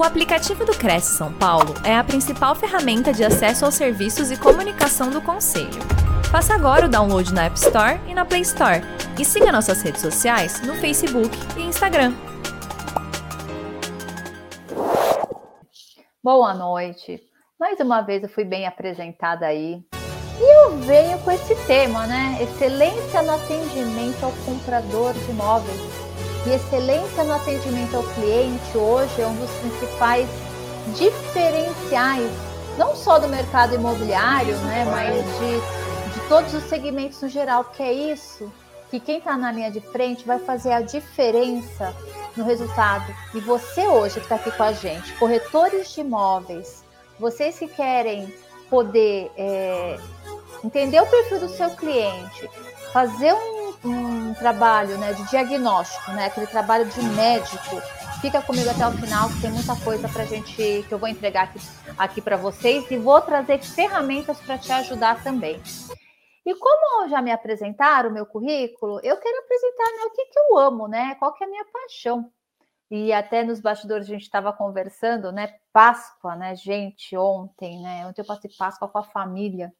[0.00, 4.40] O aplicativo do Cresce São Paulo é a principal ferramenta de acesso aos serviços e
[4.40, 5.78] comunicação do Conselho.
[6.32, 8.80] Faça agora o download na App Store e na Play Store.
[9.18, 12.14] E siga nossas redes sociais no Facebook e Instagram.
[16.24, 17.20] Boa noite.
[17.60, 19.84] Mais uma vez eu fui bem apresentada aí.
[20.38, 22.38] E eu venho com esse tema, né?
[22.40, 25.89] Excelência no atendimento ao comprador de imóveis.
[26.46, 30.28] E excelência no atendimento ao cliente hoje é um dos principais
[30.96, 32.30] diferenciais,
[32.78, 37.82] não só do mercado imobiliário, né, mas de, de todos os segmentos no geral, porque
[37.82, 38.50] é isso
[38.90, 41.94] que quem está na linha de frente vai fazer a diferença
[42.36, 43.14] no resultado.
[43.34, 46.82] E você hoje que está aqui com a gente, corretores de imóveis,
[47.18, 48.34] vocês que querem
[48.68, 49.98] poder é,
[50.64, 52.48] entender o perfil do seu cliente,
[52.92, 57.80] fazer um um trabalho né, de diagnóstico, né, aquele trabalho de médico.
[58.20, 61.44] Fica comigo até o final, que tem muita coisa para gente que eu vou entregar
[61.44, 61.58] aqui,
[61.96, 65.60] aqui para vocês e vou trazer ferramentas para te ajudar também.
[66.44, 70.38] E como já me apresentaram o meu currículo, eu quero apresentar né, o que, que
[70.38, 71.14] eu amo, né?
[71.18, 72.30] Qual que é a minha paixão.
[72.90, 75.54] E até nos bastidores a gente estava conversando, né?
[75.72, 78.06] Páscoa, né, gente, ontem, né?
[78.06, 79.72] Ontem eu passei Páscoa com a família.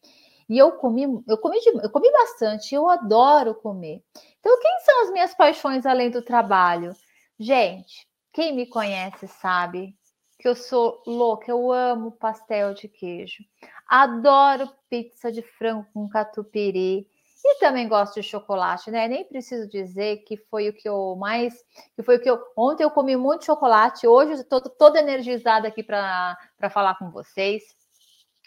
[0.51, 4.03] E eu comi, eu comi, eu comi bastante, eu adoro comer.
[4.41, 6.93] Então, quem são as minhas paixões além do trabalho?
[7.39, 9.97] Gente, quem me conhece sabe
[10.41, 13.45] que eu sou louca, eu amo pastel de queijo.
[13.89, 17.07] Adoro pizza de frango com catupiry.
[17.45, 19.07] E também gosto de chocolate, né?
[19.07, 21.55] Nem preciso dizer que foi o que eu mais.
[21.95, 22.39] que foi o que eu.
[22.57, 26.37] Ontem eu comi muito chocolate, hoje estou toda energizada aqui para
[26.71, 27.63] falar com vocês.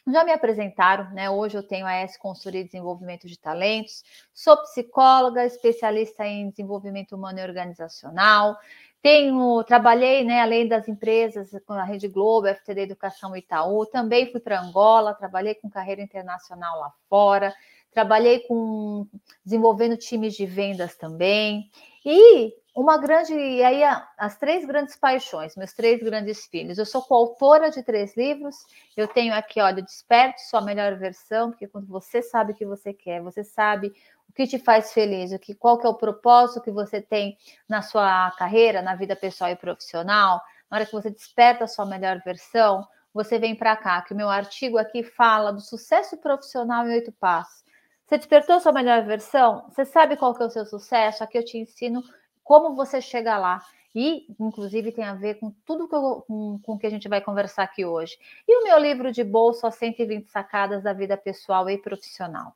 [0.05, 1.29] Já me apresentaram, né?
[1.29, 7.15] Hoje eu tenho a S Consultoria e Desenvolvimento de Talentos, sou psicóloga, especialista em desenvolvimento
[7.15, 8.57] humano e organizacional.
[9.01, 14.41] Tenho, trabalhei, né, além das empresas, com a Rede Globo, FTD Educação Itaú, também fui
[14.41, 17.53] para Angola, trabalhei com carreira internacional lá fora,
[17.91, 19.07] trabalhei com
[19.43, 21.69] desenvolvendo times de vendas também.
[22.05, 23.83] E uma grande, e aí
[24.17, 26.77] as três grandes paixões, meus três grandes filhos.
[26.77, 28.55] Eu sou coautora de três livros.
[28.97, 32.91] Eu tenho aqui, olha, Desperte Sua Melhor Versão, porque quando você sabe o que você
[32.91, 33.93] quer, você sabe
[34.27, 37.37] o que te faz feliz, o que, qual que é o propósito que você tem
[37.69, 41.85] na sua carreira, na vida pessoal e profissional, na hora que você desperta a sua
[41.85, 46.87] melhor versão, você vem para cá, que o meu artigo aqui fala do sucesso profissional
[46.87, 47.63] em oito passos.
[48.07, 49.65] Você despertou a sua melhor versão?
[49.69, 51.23] Você sabe qual que é o seu sucesso?
[51.23, 52.01] Aqui eu te ensino
[52.43, 53.63] como você chega lá.
[53.95, 57.21] E, inclusive, tem a ver com tudo que eu, com, com que a gente vai
[57.21, 58.17] conversar aqui hoje.
[58.47, 62.55] E o meu livro de bolso, as 120 sacadas da vida pessoal e profissional.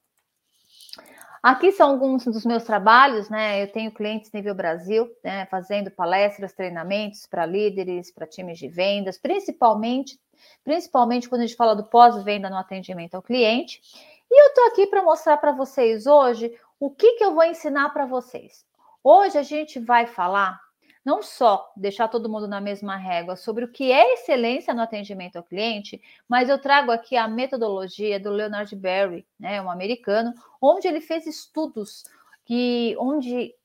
[1.41, 3.61] Aqui são alguns dos meus trabalhos, né?
[3.61, 5.45] Eu tenho clientes nível Brasil, né?
[5.45, 10.19] Fazendo palestras, treinamentos para líderes, para times de vendas, principalmente,
[10.63, 13.81] principalmente quando a gente fala do pós-venda no atendimento ao cliente.
[14.29, 17.89] E eu estou aqui para mostrar para vocês hoje o que, que eu vou ensinar
[17.89, 18.66] para vocês.
[19.09, 20.59] Hoje a gente vai falar
[21.05, 25.37] não só deixar todo mundo na mesma régua sobre o que é excelência no atendimento
[25.37, 30.89] ao cliente, mas eu trago aqui a metodologia do Leonard Berry, né, um americano, onde
[30.89, 32.03] ele fez estudos
[32.43, 33.55] que onde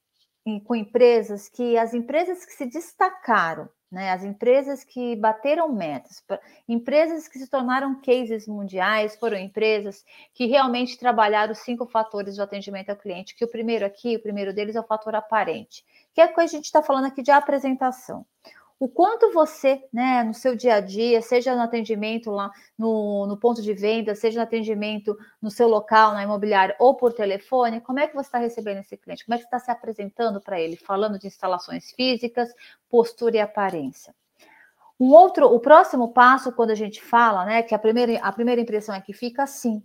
[0.65, 4.11] com empresas que as empresas que se destacaram né?
[4.11, 6.25] As empresas que bateram metas,
[6.67, 12.43] empresas que se tornaram cases mundiais, foram empresas que realmente trabalharam os cinco fatores do
[12.43, 16.23] atendimento ao cliente, que o primeiro aqui, o primeiro deles é o fator aparente, que
[16.23, 18.25] é o que a gente está falando aqui de apresentação
[18.83, 23.37] o quanto você, né, no seu dia a dia, seja no atendimento lá no, no
[23.37, 28.01] ponto de venda, seja no atendimento no seu local, na imobiliária ou por telefone, como
[28.01, 29.25] é que você está recebendo esse cliente?
[29.25, 30.75] Como é que você está se apresentando para ele?
[30.75, 32.53] Falando de instalações físicas,
[32.91, 34.13] postura e aparência.
[34.99, 38.61] Um outro, o próximo passo, quando a gente fala, né, que a primeira, a primeira
[38.61, 39.81] impressão é que fica assim,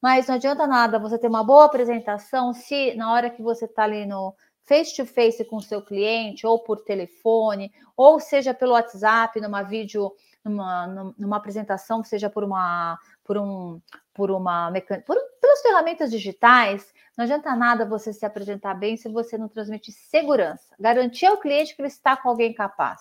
[0.00, 3.82] mas não adianta nada você ter uma boa apresentação se na hora que você está
[3.82, 4.32] ali no,
[4.66, 9.62] face to face com o seu cliente, ou por telefone, ou seja pelo WhatsApp, numa
[9.62, 10.12] vídeo,
[10.44, 13.80] numa, numa apresentação, seja por uma por um
[14.12, 14.72] por uma
[15.06, 19.92] por, pelas ferramentas digitais, não adianta nada você se apresentar bem se você não transmite
[19.92, 20.74] segurança.
[20.78, 23.00] Garantir ao cliente que ele está com alguém capaz.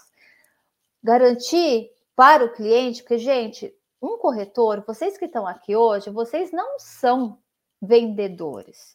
[1.04, 6.80] Garantir para o cliente, porque, gente, um corretor, vocês que estão aqui hoje, vocês não
[6.80, 7.39] são
[7.81, 8.94] vendedores.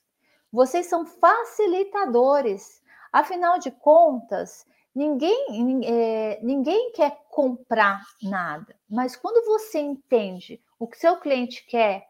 [0.53, 2.83] Vocês são facilitadores.
[3.13, 8.75] Afinal de contas, ninguém, é, ninguém quer comprar nada.
[8.89, 12.09] Mas quando você entende o que seu cliente quer,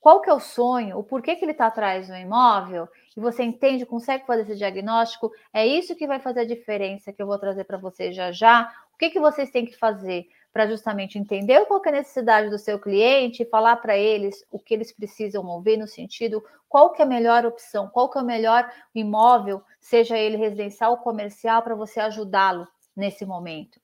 [0.00, 3.42] qual que é o sonho, o porquê que ele está atrás do imóvel, e você
[3.42, 7.38] entende, consegue fazer esse diagnóstico, é isso que vai fazer a diferença que eu vou
[7.38, 10.26] trazer para você já já, que, que vocês têm que fazer?
[10.52, 14.58] Para justamente entender qual é a necessidade do seu cliente e falar para eles o
[14.58, 18.22] que eles precisam ouvir no sentido qual que é a melhor opção, qual que é
[18.22, 23.80] o melhor imóvel, seja ele residencial ou comercial, para você ajudá-lo nesse momento.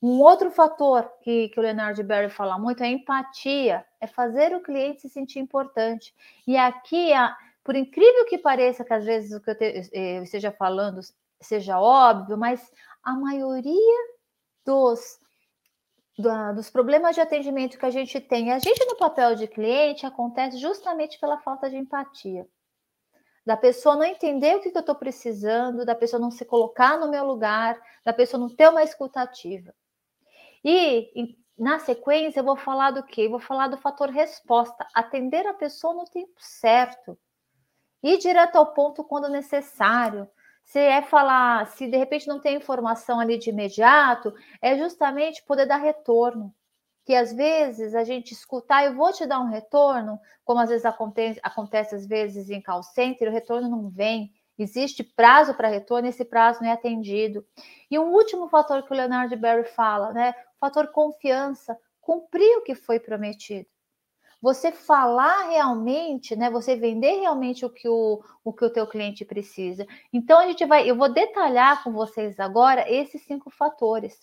[0.00, 4.54] Um outro fator que, que o Leonardo Berry fala muito é a empatia, é fazer
[4.54, 6.14] o cliente se sentir importante.
[6.46, 7.10] E aqui,
[7.64, 11.00] por incrível que pareça, que às vezes o que eu, te, eu esteja falando
[11.40, 12.70] seja óbvio, mas
[13.02, 14.14] a maioria
[14.64, 15.18] dos,
[16.54, 20.58] dos problemas de atendimento que a gente tem, a gente no papel de cliente, acontece
[20.58, 22.46] justamente pela falta de empatia.
[23.46, 26.98] Da pessoa não entender o que, que eu estou precisando, da pessoa não se colocar
[26.98, 29.72] no meu lugar, da pessoa não ter uma escutativa.
[30.64, 33.22] E, na sequência eu vou falar do quê?
[33.22, 37.16] Eu vou falar do fator resposta, atender a pessoa no tempo certo.
[38.02, 40.28] Ir direto ao ponto quando necessário.
[40.68, 45.64] Se é falar, se de repente não tem informação ali de imediato, é justamente poder
[45.64, 46.54] dar retorno.
[47.06, 50.84] Que às vezes a gente escutar, eu vou te dar um retorno, como às vezes
[50.84, 54.30] acontece, acontece às vezes em call center, o retorno não vem.
[54.58, 57.46] Existe prazo para retorno, esse prazo não é atendido.
[57.90, 60.34] E um último fator que o Leonardo Berry fala, né?
[60.60, 63.66] fator confiança, cumprir o que foi prometido.
[64.40, 66.48] Você falar realmente, né?
[66.50, 69.86] Você vender realmente o que o, o que o teu cliente precisa.
[70.12, 74.16] Então a gente vai, eu vou detalhar com vocês agora esses cinco fatores.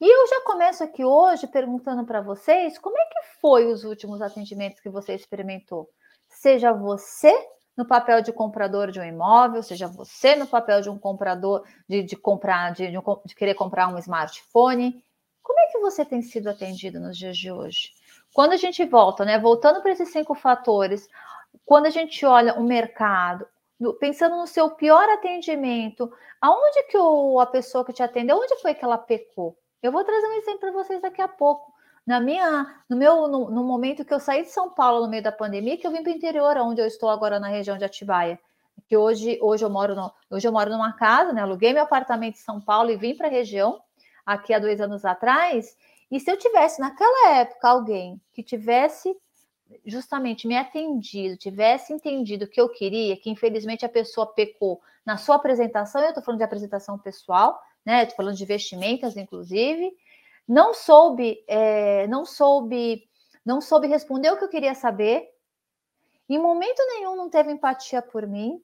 [0.00, 4.22] E eu já começo aqui hoje perguntando para vocês como é que foi os últimos
[4.22, 5.90] atendimentos que você experimentou.
[6.28, 7.34] Seja você
[7.76, 12.02] no papel de comprador de um imóvel, seja você no papel de um comprador de,
[12.02, 15.04] de comprar, de, de, de querer comprar um smartphone.
[15.42, 17.90] Como é que você tem sido atendido nos dias de hoje?
[18.32, 19.38] Quando a gente volta, né?
[19.38, 21.08] Voltando para esses cinco fatores,
[21.64, 23.46] quando a gente olha o mercado,
[24.00, 26.10] pensando no seu pior atendimento,
[26.40, 29.56] aonde que o, a pessoa que te atendeu, onde foi que ela pecou?
[29.82, 31.72] Eu vou trazer um exemplo para vocês daqui a pouco
[32.08, 35.22] na minha, no meu, no, no, momento que eu saí de São Paulo no meio
[35.22, 37.84] da pandemia, que eu vim para o interior, onde eu estou agora na região de
[37.84, 38.40] Atibaia,
[38.88, 41.42] que hoje, hoje eu moro no, hoje eu moro numa casa, né?
[41.42, 43.78] Aluguei meu apartamento em São Paulo e vim para a região
[44.24, 45.76] aqui há dois anos atrás.
[46.10, 49.14] E se eu tivesse naquela época alguém que tivesse
[49.84, 55.18] justamente me atendido, tivesse entendido o que eu queria, que infelizmente a pessoa pecou na
[55.18, 58.02] sua apresentação, eu estou falando de apresentação pessoal, né?
[58.02, 59.92] Estou falando de vestimentas, inclusive
[60.48, 63.06] não soube, é, não soube,
[63.44, 65.28] não soube responder o que eu queria saber.
[66.26, 68.58] Em momento nenhum não teve empatia por mim.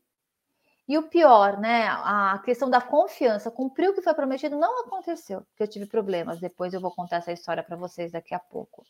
[0.87, 1.87] E o pior, né?
[1.89, 6.41] A questão da confiança, cumpriu o que foi prometido, não aconteceu, porque eu tive problemas.
[6.41, 8.85] Depois eu vou contar essa história para vocês daqui a pouco.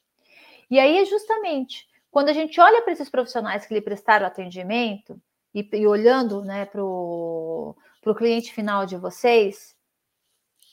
[0.70, 5.20] E aí é justamente quando a gente olha para esses profissionais que lhe prestaram atendimento
[5.52, 7.74] e, e olhando né, para o
[8.16, 9.74] cliente final de vocês,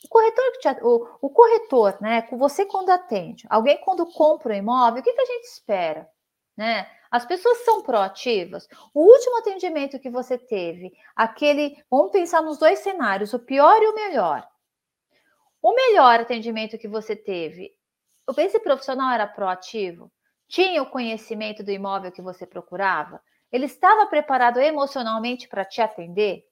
[0.06, 2.28] o corretor, que te, o, o corretor, né?
[2.34, 6.08] Você quando atende, alguém quando compra o imóvel, o que, que a gente espera?
[6.56, 6.88] Né?
[7.12, 8.70] As pessoas são proativas.
[8.94, 13.88] O último atendimento que você teve, aquele, vamos pensar nos dois cenários, o pior e
[13.88, 14.48] o melhor.
[15.62, 17.76] O melhor atendimento que você teve,
[18.38, 20.10] esse profissional era proativo?
[20.48, 23.22] Tinha o conhecimento do imóvel que você procurava?
[23.52, 26.46] Ele estava preparado emocionalmente para te atender?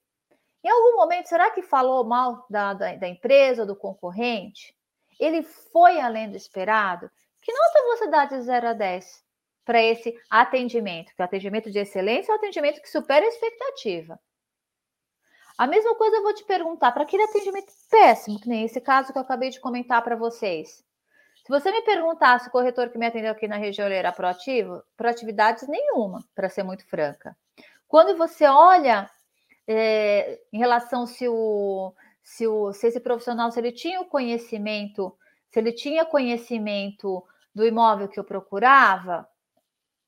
[0.62, 4.76] Em algum momento, será que falou mal da, da, da empresa, do concorrente?
[5.18, 7.10] Ele foi além do esperado?
[7.40, 9.29] Que nota você dá de 0 a 10
[9.70, 11.14] para esse atendimento?
[11.14, 14.18] Que é atendimento de excelência ou atendimento que supera a expectativa?
[15.56, 19.12] A mesma coisa eu vou te perguntar para aquele atendimento péssimo, que nem esse caso
[19.12, 20.82] que eu acabei de comentar para vocês.
[21.46, 25.68] Se você me perguntasse o corretor que me atendeu aqui na região era proativo, proatividades
[25.68, 27.36] nenhuma, para ser muito franca.
[27.86, 29.08] Quando você olha
[29.68, 35.16] é, em relação se o, se o se esse profissional se ele tinha o conhecimento,
[35.48, 37.24] se ele tinha conhecimento
[37.54, 39.28] do imóvel que eu procurava,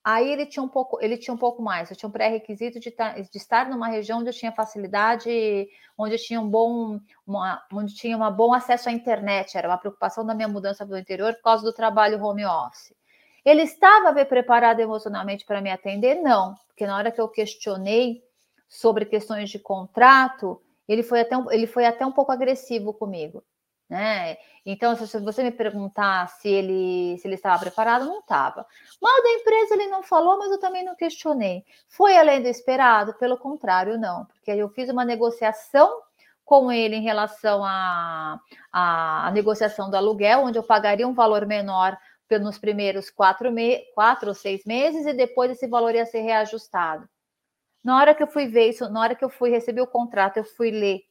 [0.05, 2.91] aí ele tinha um pouco, ele tinha um pouco mais, eu tinha um pré-requisito de,
[2.91, 5.31] de, estar numa região onde eu tinha facilidade,
[5.97, 9.79] onde eu tinha um bom, uma, onde tinha um bom acesso à internet, era uma
[9.79, 12.95] preocupação da minha mudança para o interior por causa do trabalho home office.
[13.45, 16.17] Ele estava preparado emocionalmente para me atender?
[16.17, 18.23] Não, porque na hora que eu questionei
[18.69, 23.43] sobre questões de contrato, ele foi até um, ele foi até um pouco agressivo comigo.
[23.93, 24.39] Né?
[24.65, 28.67] Então, se você me perguntar se ele, se ele estava preparado, não estava.
[29.03, 31.63] Mal da empresa ele não falou, mas eu também não questionei.
[31.91, 33.13] Foi além do esperado?
[33.19, 36.01] Pelo contrário, não, porque eu fiz uma negociação
[36.43, 38.41] com ele em relação à
[38.73, 41.95] a, a, negociação do aluguel, onde eu pagaria um valor menor
[42.41, 47.07] nos primeiros quatro, me, quatro ou seis meses e depois esse valor ia ser reajustado.
[47.85, 50.39] Na hora que eu fui ver isso, na hora que eu fui receber o contrato,
[50.39, 51.03] eu fui ler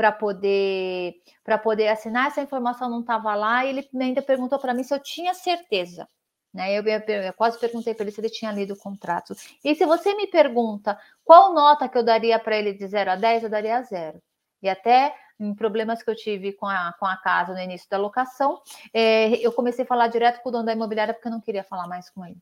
[0.00, 4.72] para poder para poder assinar, essa informação não estava lá, e ele ainda perguntou para
[4.72, 6.08] mim se eu tinha certeza.
[6.54, 6.72] Né?
[6.72, 9.34] Eu, eu, eu quase perguntei para ele se ele tinha lido o contrato.
[9.62, 13.16] E se você me pergunta qual nota que eu daria para ele de 0 a
[13.16, 14.22] 10, eu daria zero.
[14.62, 17.98] E até em problemas que eu tive com a, com a casa no início da
[17.98, 18.58] locação,
[18.94, 21.62] é, eu comecei a falar direto com o dono da imobiliária porque eu não queria
[21.62, 22.38] falar mais com ele.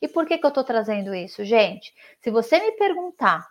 [0.00, 1.92] E por que, que eu estou trazendo isso, gente?
[2.20, 3.48] Se você me perguntar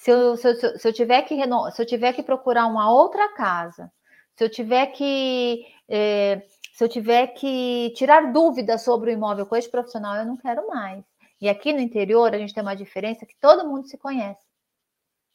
[0.00, 3.34] se eu, se eu, se eu tiver que se eu tiver que procurar uma outra
[3.34, 3.92] casa,
[4.34, 6.40] se eu tiver que é,
[6.72, 10.66] se eu tiver que tirar dúvidas sobre o imóvel com esse profissional, eu não quero
[10.68, 11.04] mais.
[11.38, 14.40] E aqui no interior a gente tem uma diferença que todo mundo se conhece.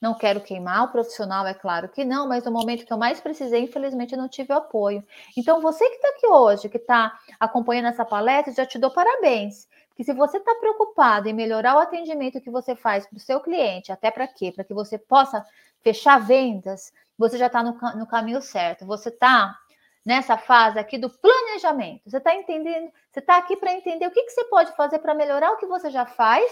[0.02, 3.22] Não quero queimar o profissional, é claro que não, mas no momento que eu mais
[3.22, 5.04] precisei, infelizmente, eu não tive o apoio.
[5.38, 9.68] Então, você que está aqui hoje, que está acompanhando essa palestra, já te dou parabéns.
[9.96, 13.40] Porque se você está preocupado em melhorar o atendimento que você faz para o seu
[13.40, 14.52] cliente, até para quê?
[14.52, 15.42] Para que você possa
[15.82, 18.86] fechar vendas, você já está no, no caminho certo.
[18.86, 19.58] Você está
[20.06, 22.10] nessa fase aqui do planejamento.
[22.10, 22.92] Você está entendendo?
[23.10, 25.66] Você está aqui para entender o que, que você pode fazer para melhorar o que
[25.66, 26.52] você já faz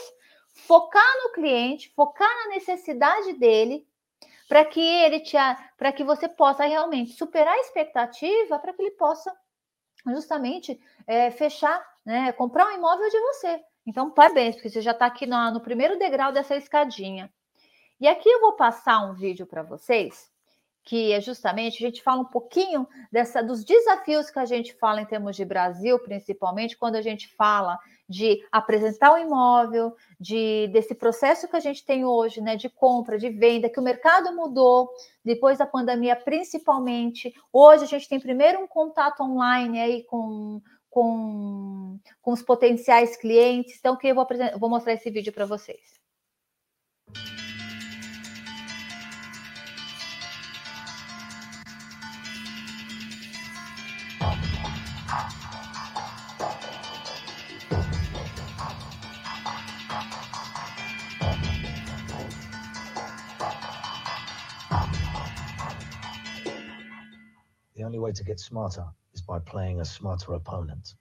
[0.53, 3.85] focar no cliente, focar na necessidade dele,
[4.47, 5.35] para que ele te
[5.77, 9.35] para que você possa realmente superar a expectativa, para que ele possa
[10.05, 13.61] justamente é, fechar, né, comprar um imóvel de você.
[13.85, 17.31] Então, parabéns, porque você já está aqui no, no primeiro degrau dessa escadinha.
[17.99, 20.33] E aqui eu vou passar um vídeo para vocês
[20.83, 25.01] que é justamente a gente fala um pouquinho dessa dos desafios que a gente fala
[25.01, 30.93] em termos de Brasil, principalmente quando a gente fala de apresentar o imóvel, de desse
[30.93, 34.89] processo que a gente tem hoje, né, de compra, de venda, que o mercado mudou
[35.23, 37.33] depois da pandemia, principalmente.
[37.51, 40.61] Hoje a gente tem primeiro um contato online aí com
[40.93, 43.77] com, com os potenciais clientes.
[43.79, 44.27] Então, que eu vou,
[44.59, 45.99] vou mostrar esse vídeo para vocês.
[67.75, 68.85] The only way to get smarter
[69.27, 70.93] by playing a smarter opponent.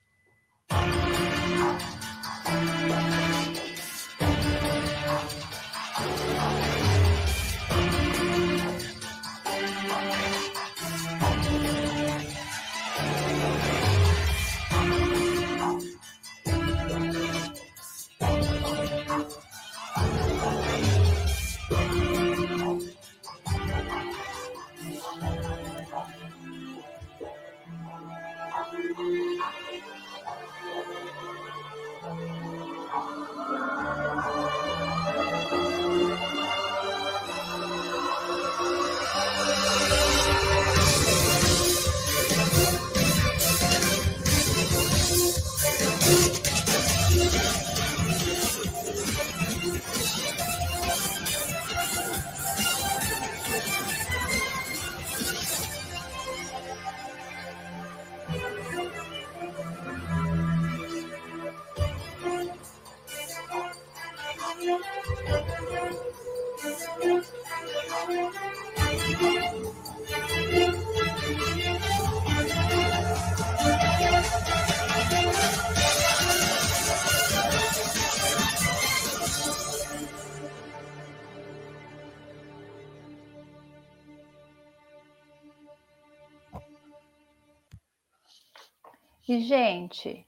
[89.33, 90.27] E, gente,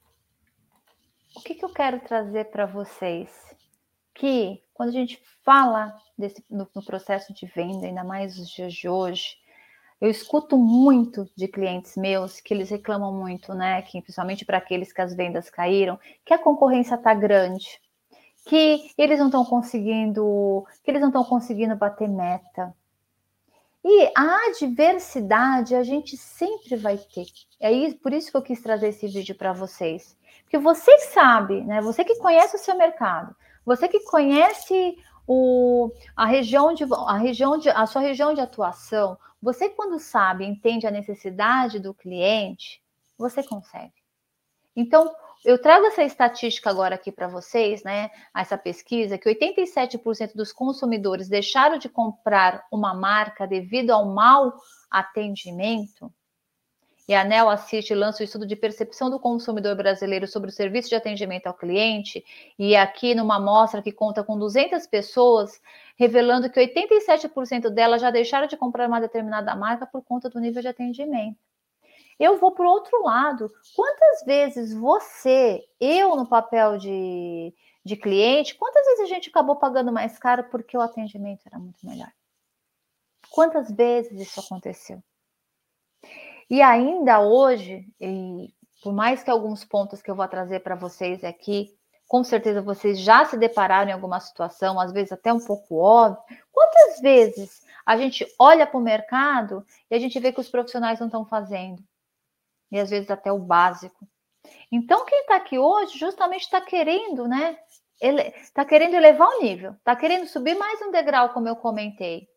[1.37, 3.29] o que, que eu quero trazer para vocês?
[4.15, 8.73] Que quando a gente fala desse, no, no processo de venda, ainda mais nos dias
[8.73, 9.37] de hoje,
[10.01, 13.83] eu escuto muito de clientes meus que eles reclamam muito, né?
[13.83, 17.79] Que principalmente para aqueles que as vendas caíram, que a concorrência está grande,
[18.47, 22.75] que eles não estão conseguindo, que eles não estão conseguindo bater meta,
[23.85, 27.27] e a adversidade a gente sempre vai ter.
[27.61, 30.17] É isso, por isso que eu quis trazer esse vídeo para vocês.
[30.43, 31.83] Porque você sabe, né?
[31.83, 37.59] Você que conhece o seu mercado, você que conhece o, a região de a região
[37.59, 42.83] de a sua região de atuação, você quando sabe, entende a necessidade do cliente,
[43.19, 43.93] você consegue.
[44.75, 45.15] Então,
[45.45, 48.11] eu trago essa estatística agora aqui para vocês, né?
[48.35, 54.55] Essa pesquisa, que 87% dos consumidores deixaram de comprar uma marca devido ao mau
[54.91, 56.13] atendimento.
[57.07, 60.89] e a ANEL assiste lança o estudo de percepção do consumidor brasileiro sobre o serviço
[60.89, 62.25] de atendimento ao cliente,
[62.59, 65.61] e aqui numa amostra que conta com 200 pessoas,
[65.99, 70.63] revelando que 87% delas já deixaram de comprar uma determinada marca por conta do nível
[70.63, 71.39] de atendimento.
[72.19, 73.51] Eu vou para o outro lado.
[73.75, 77.55] Quantas vezes você, eu no papel de,
[77.85, 81.85] de cliente, quantas vezes a gente acabou pagando mais caro porque o atendimento era muito
[81.85, 82.13] melhor?
[83.31, 85.03] Quantas vezes isso aconteceu?
[86.49, 91.25] E ainda hoje, e por mais que alguns pontos que eu vou trazer para vocês
[91.25, 91.75] aqui,
[92.07, 96.23] com certeza vocês já se depararam em alguma situação, às vezes até um pouco óbvio.
[96.53, 101.01] Quantas vezes a gente olha para o mercado e a gente vê que os profissionais
[101.01, 101.83] não estão fazendo?
[102.75, 104.05] E às vezes até o básico.
[104.71, 107.57] Então, quem está aqui hoje justamente está querendo, né?
[108.01, 112.29] Está querendo elevar o nível, está querendo subir mais um degrau, como eu comentei.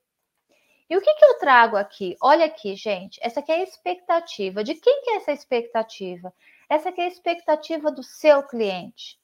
[0.88, 2.16] E o que, que eu trago aqui?
[2.22, 4.64] Olha aqui, gente, essa aqui é a expectativa.
[4.64, 6.32] De quem que é essa expectativa?
[6.70, 9.20] Essa aqui é a expectativa do seu cliente.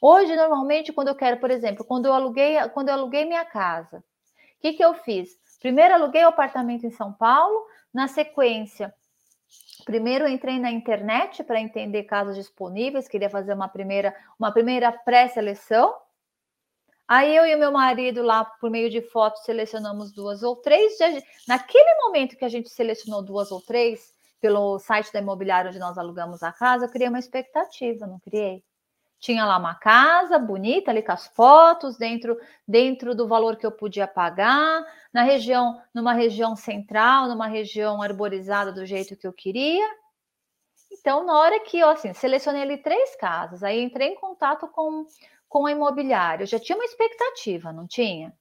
[0.00, 3.98] Hoje, normalmente, quando eu quero, por exemplo, quando eu aluguei, quando eu aluguei minha casa,
[3.98, 5.38] o que, que eu fiz?
[5.60, 8.92] Primeiro aluguei o apartamento em São Paulo, na sequência,
[9.84, 15.94] primeiro entrei na internet para entender casas disponíveis, queria fazer uma primeira, uma primeira pré-seleção,
[17.08, 20.94] Aí eu e meu marido lá, por meio de fotos, selecionamos duas ou três.
[21.46, 25.98] Naquele momento que a gente selecionou duas ou três, pelo site da imobiliária onde nós
[25.98, 28.64] alugamos a casa, eu criei uma expectativa, não criei?
[29.22, 32.36] Tinha lá uma casa bonita ali com as fotos, dentro,
[32.66, 38.72] dentro do valor que eu podia pagar, na região, numa região central, numa região arborizada
[38.72, 39.88] do jeito que eu queria.
[40.90, 45.06] Então, na hora que eu assim, selecionei ali três casas, aí entrei em contato com
[45.52, 46.44] com a imobiliária.
[46.44, 48.34] Eu já tinha uma expectativa, não tinha?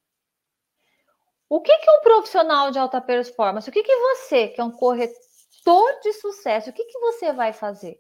[1.50, 3.70] O que, que um profissional de alta performance?
[3.70, 7.52] O que, que você, que é um corretor de sucesso, o que, que você vai
[7.52, 8.00] fazer?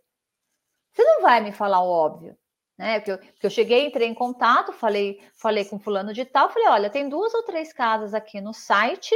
[0.93, 2.37] Você não vai me falar o óbvio,
[2.81, 2.99] né?
[2.99, 6.67] Porque eu, porque eu cheguei, entrei em contato, falei, falei com fulano de tal, falei,
[6.67, 9.15] olha, tem duas ou três casas aqui no site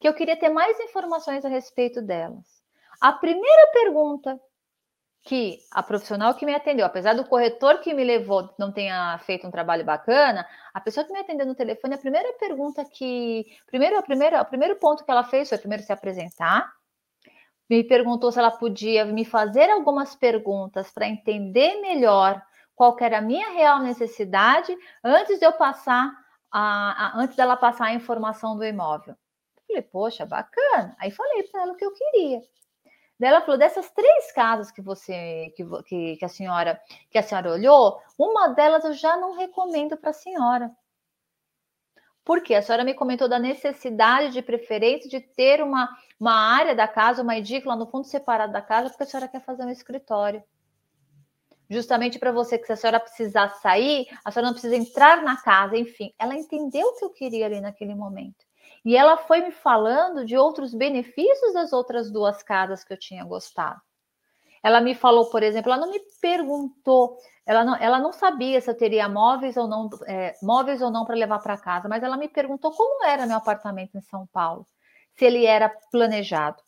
[0.00, 2.62] que eu queria ter mais informações a respeito delas.
[3.00, 4.40] A primeira pergunta
[5.22, 9.46] que a profissional que me atendeu, apesar do corretor que me levou não tenha feito
[9.46, 13.44] um trabalho bacana, a pessoa que me atendeu no telefone, a primeira pergunta que.
[13.66, 16.70] Primeiro, a primeira, o primeiro ponto que ela fez foi primeiro se apresentar,
[17.68, 22.42] me perguntou se ela podia me fazer algumas perguntas para entender melhor
[22.74, 26.12] qual era a minha real necessidade antes de eu passar
[26.50, 29.16] a, a, antes dela passar a informação do imóvel.
[29.66, 30.96] falei, poxa, bacana.
[31.00, 32.40] Aí falei para ela o que eu queria.
[33.18, 37.52] Daí ela falou: dessas três casas que você que, que, a senhora que a senhora
[37.52, 40.70] olhou, uma delas eu já não recomendo para a senhora.
[42.24, 46.88] Porque a senhora me comentou da necessidade de preferência de ter uma, uma área da
[46.88, 50.42] casa, uma edícula no fundo separado da casa, porque a senhora quer fazer um escritório.
[51.68, 55.36] Justamente para você, que se a senhora precisar sair, a senhora não precisa entrar na
[55.36, 56.12] casa, enfim.
[56.18, 58.44] Ela entendeu o que eu queria ali naquele momento.
[58.84, 63.24] E ela foi me falando de outros benefícios das outras duas casas que eu tinha
[63.24, 63.80] gostado.
[64.62, 68.70] Ela me falou, por exemplo, ela não me perguntou, ela não, ela não sabia se
[68.70, 72.16] eu teria móveis ou não, é, móveis ou não para levar para casa, mas ela
[72.16, 74.66] me perguntou como era meu apartamento em São Paulo,
[75.14, 76.62] se ele era planejado.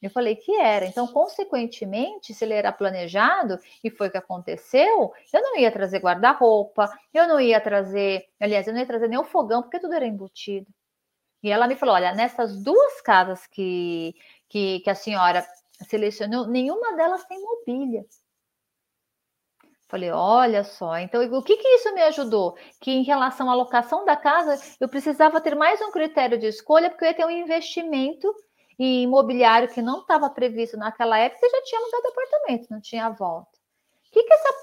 [0.00, 0.86] Eu falei que era.
[0.86, 5.98] Então, consequentemente, se ele era planejado, e foi o que aconteceu, eu não ia trazer
[5.98, 9.94] guarda-roupa, eu não ia trazer, aliás, eu não ia trazer nem o fogão, porque tudo
[9.94, 10.66] era embutido.
[11.42, 14.14] E ela me falou: olha, nessas duas casas que,
[14.48, 15.46] que, que a senhora
[15.88, 18.04] selecionou, nenhuma delas tem mobília.
[19.88, 22.58] Falei, olha só, então o que, que isso me ajudou?
[22.78, 26.90] Que em relação à locação da casa, eu precisava ter mais um critério de escolha,
[26.90, 28.30] porque eu ia ter um investimento
[28.78, 33.10] em imobiliário que não estava previsto naquela época e já tinha mudado apartamento, não tinha
[33.10, 33.58] volta.
[34.06, 34.54] O que, que, essa,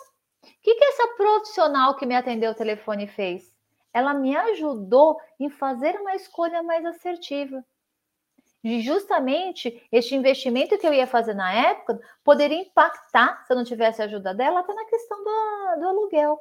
[0.61, 3.55] que, que essa profissional que me atendeu o telefone fez?
[3.95, 7.63] ela me ajudou em fazer uma escolha mais assertiva.
[8.61, 13.63] E justamente este investimento que eu ia fazer na época poderia impactar, se eu não
[13.63, 16.37] tivesse a ajuda dela, até na questão do, do aluguel.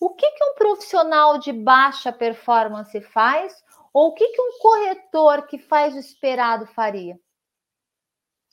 [0.00, 3.54] O que, que um profissional de baixa performance faz?
[3.98, 7.18] Ou o que, que um corretor que faz o esperado faria?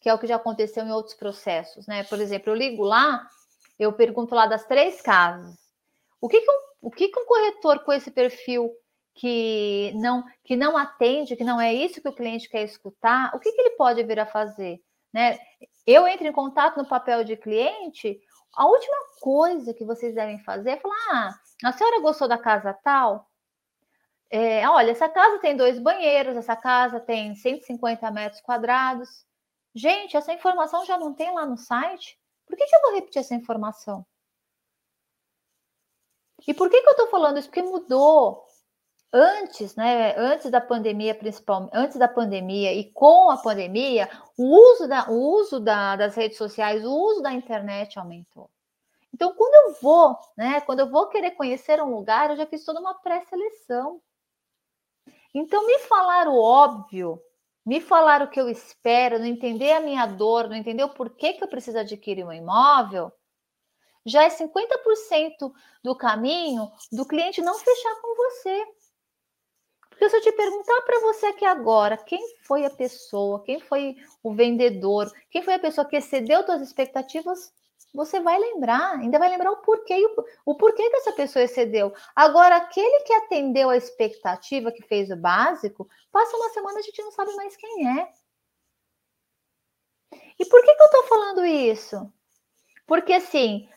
[0.01, 2.03] Que é o que já aconteceu em outros processos, né?
[2.05, 3.29] Por exemplo, eu ligo lá,
[3.77, 5.55] eu pergunto lá das três casas.
[6.19, 8.71] O que, que um o que, que um corretor com esse perfil
[9.13, 13.39] que não que não atende, que não é isso que o cliente quer escutar, o
[13.39, 14.79] que, que ele pode vir a fazer?
[15.13, 15.37] Né?
[15.85, 18.19] Eu entro em contato no papel de cliente,
[18.55, 22.73] a última coisa que vocês devem fazer é falar: ah, a senhora gostou da casa
[22.83, 23.29] tal?
[24.37, 29.25] É, olha, essa casa tem dois banheiros, essa casa tem 150 metros quadrados.
[29.73, 32.19] Gente, essa informação já não tem lá no site?
[32.45, 34.05] Por que, que eu vou repetir essa informação?
[36.45, 37.47] E por que, que eu estou falando isso?
[37.47, 38.45] Porque mudou.
[39.13, 44.85] Antes, né, antes da pandemia, principalmente, antes da pandemia e com a pandemia, o uso,
[44.85, 48.49] da, o uso da, das redes sociais, o uso da internet aumentou.
[49.13, 52.65] Então, quando eu vou, né, quando eu vou querer conhecer um lugar, eu já fiz
[52.65, 54.01] toda uma pré-seleção.
[55.37, 57.21] Então, me falar o óbvio,
[57.65, 61.33] me falar o que eu espero, não entender a minha dor, não entender o porquê
[61.33, 63.11] que eu preciso adquirir um imóvel,
[64.05, 65.51] já é 50%
[65.83, 68.65] do caminho do cliente não fechar com você.
[69.89, 73.97] Porque se eu te perguntar para você aqui agora, quem foi a pessoa, quem foi
[74.23, 77.51] o vendedor, quem foi a pessoa que excedeu suas expectativas,
[77.95, 81.93] você vai lembrar, ainda vai lembrar o porquê, o, o porquê que essa pessoa excedeu.
[82.15, 87.01] Agora, aquele que atendeu a expectativa, que fez o básico, passa uma semana a gente
[87.01, 88.11] não sabe mais quem é.
[90.39, 92.11] E por que, que eu estou falando isso?
[92.85, 93.67] Porque assim,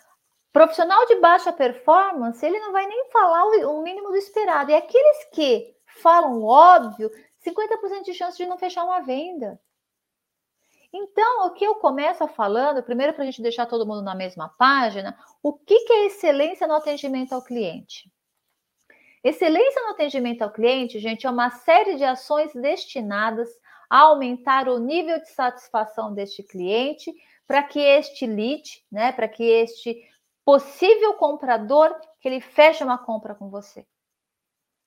[0.52, 4.70] profissional de baixa performance, ele não vai nem falar o, o mínimo do esperado.
[4.70, 7.10] E aqueles que falam óbvio,
[7.44, 9.60] 50% de chance de não fechar uma venda.
[10.92, 14.48] Então, o que eu começo falando, primeiro para a gente deixar todo mundo na mesma
[14.48, 18.10] página, o que, que é excelência no atendimento ao cliente?
[19.22, 23.50] Excelência no atendimento ao cliente, gente, é uma série de ações destinadas
[23.90, 27.12] a aumentar o nível de satisfação deste cliente,
[27.46, 29.96] para que este lead, né, para que este
[30.44, 33.86] possível comprador, que ele feche uma compra com você.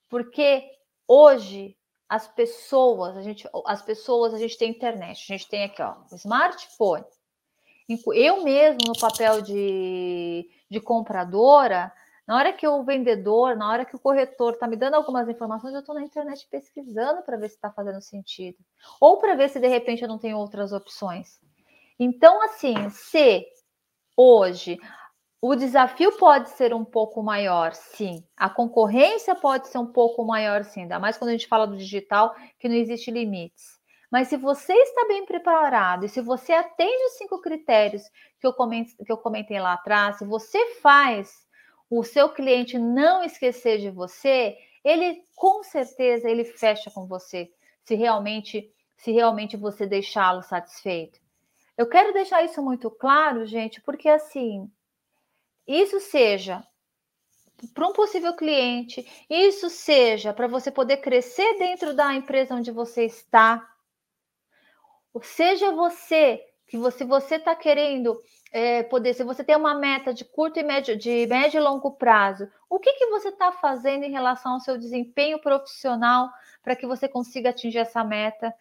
[0.09, 0.63] Porque
[1.07, 1.77] hoje
[2.11, 5.95] as pessoas, a gente, as pessoas, a gente tem internet, a gente tem aqui, ó,
[6.11, 7.05] smartphone.
[8.13, 11.89] Eu mesmo, no papel de, de compradora,
[12.27, 15.73] na hora que o vendedor, na hora que o corretor está me dando algumas informações,
[15.73, 18.57] eu estou na internet pesquisando para ver se está fazendo sentido.
[18.99, 21.39] Ou para ver se de repente eu não tenho outras opções.
[21.97, 23.47] Então, assim, se
[24.17, 24.77] hoje
[25.41, 28.23] o desafio pode ser um pouco maior, sim.
[28.37, 30.81] A concorrência pode ser um pouco maior, sim.
[30.81, 33.79] Ainda mais quando a gente fala do digital, que não existe limites.
[34.11, 38.03] Mas se você está bem preparado e se você atende os cinco critérios
[38.39, 41.47] que eu, que eu comentei lá atrás, se você faz
[41.89, 47.49] o seu cliente não esquecer de você, ele com certeza ele fecha com você,
[47.83, 51.19] se realmente se realmente você deixá-lo satisfeito.
[51.75, 54.69] Eu quero deixar isso muito claro, gente, porque assim,
[55.79, 56.63] isso seja
[57.73, 63.05] para um possível cliente, isso seja para você poder crescer dentro da empresa onde você
[63.05, 63.67] está,
[65.21, 68.17] seja você que você você está querendo
[68.51, 71.91] é, poder, se você tem uma meta de curto e médio, de médio e longo
[71.91, 76.29] prazo, o que, que você está fazendo em relação ao seu desempenho profissional
[76.61, 78.53] para que você consiga atingir essa meta?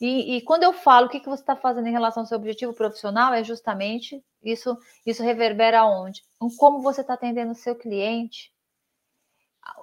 [0.00, 2.36] E, e, quando eu falo o que, que você está fazendo em relação ao seu
[2.36, 4.76] objetivo profissional, é justamente isso,
[5.06, 6.22] isso reverbera onde?
[6.42, 8.52] Em como você está atendendo o seu cliente.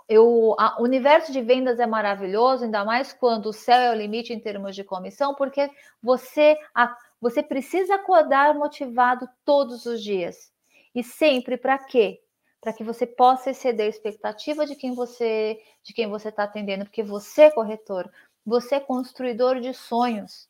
[0.08, 4.34] Eu, o universo de vendas é maravilhoso, ainda mais quando o céu é o limite
[4.34, 5.70] em termos de comissão, porque
[6.02, 10.52] você, a, você precisa acordar motivado todos os dias.
[10.94, 12.20] E sempre para quê?
[12.60, 16.86] Para que você possa exceder a expectativa de quem você de quem você está atendendo,
[16.86, 18.12] porque você, corretor,
[18.46, 20.50] você é construidor de sonhos.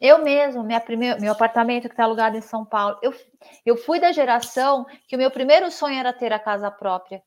[0.00, 3.14] Eu mesmo, minha primeir, meu apartamento que está alugado em São Paulo, eu,
[3.64, 7.22] eu fui da geração que o meu primeiro sonho era ter a casa própria.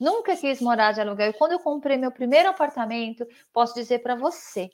[0.00, 1.30] Nunca quis morar de aluguel.
[1.30, 4.70] E quando eu comprei meu primeiro apartamento, posso dizer para você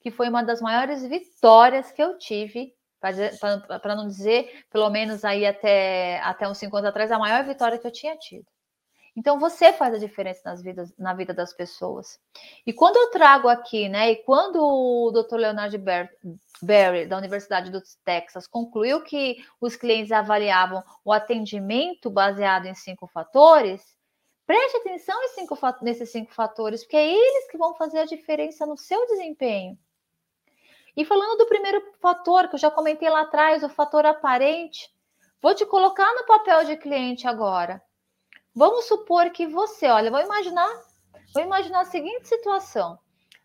[0.00, 5.46] que foi uma das maiores vitórias que eu tive, para não dizer, pelo menos aí
[5.46, 8.46] até, até uns cinco anos atrás, a maior vitória que eu tinha tido.
[9.16, 12.18] Então você faz a diferença nas vidas, na vida das pessoas.
[12.66, 15.36] E quando eu trago aqui, né, e quando o Dr.
[15.36, 15.78] Leonard
[16.60, 23.06] Berry, da Universidade do Texas, concluiu que os clientes avaliavam o atendimento baseado em cinco
[23.06, 23.96] fatores,
[24.44, 28.76] preste atenção cinco, nesses cinco fatores, porque é eles que vão fazer a diferença no
[28.76, 29.78] seu desempenho.
[30.96, 34.92] E falando do primeiro fator, que eu já comentei lá atrás, o fator aparente,
[35.40, 37.82] vou te colocar no papel de cliente agora.
[38.54, 40.68] Vamos supor que você, olha, vou imaginar,
[41.32, 42.98] vou imaginar a seguinte situação.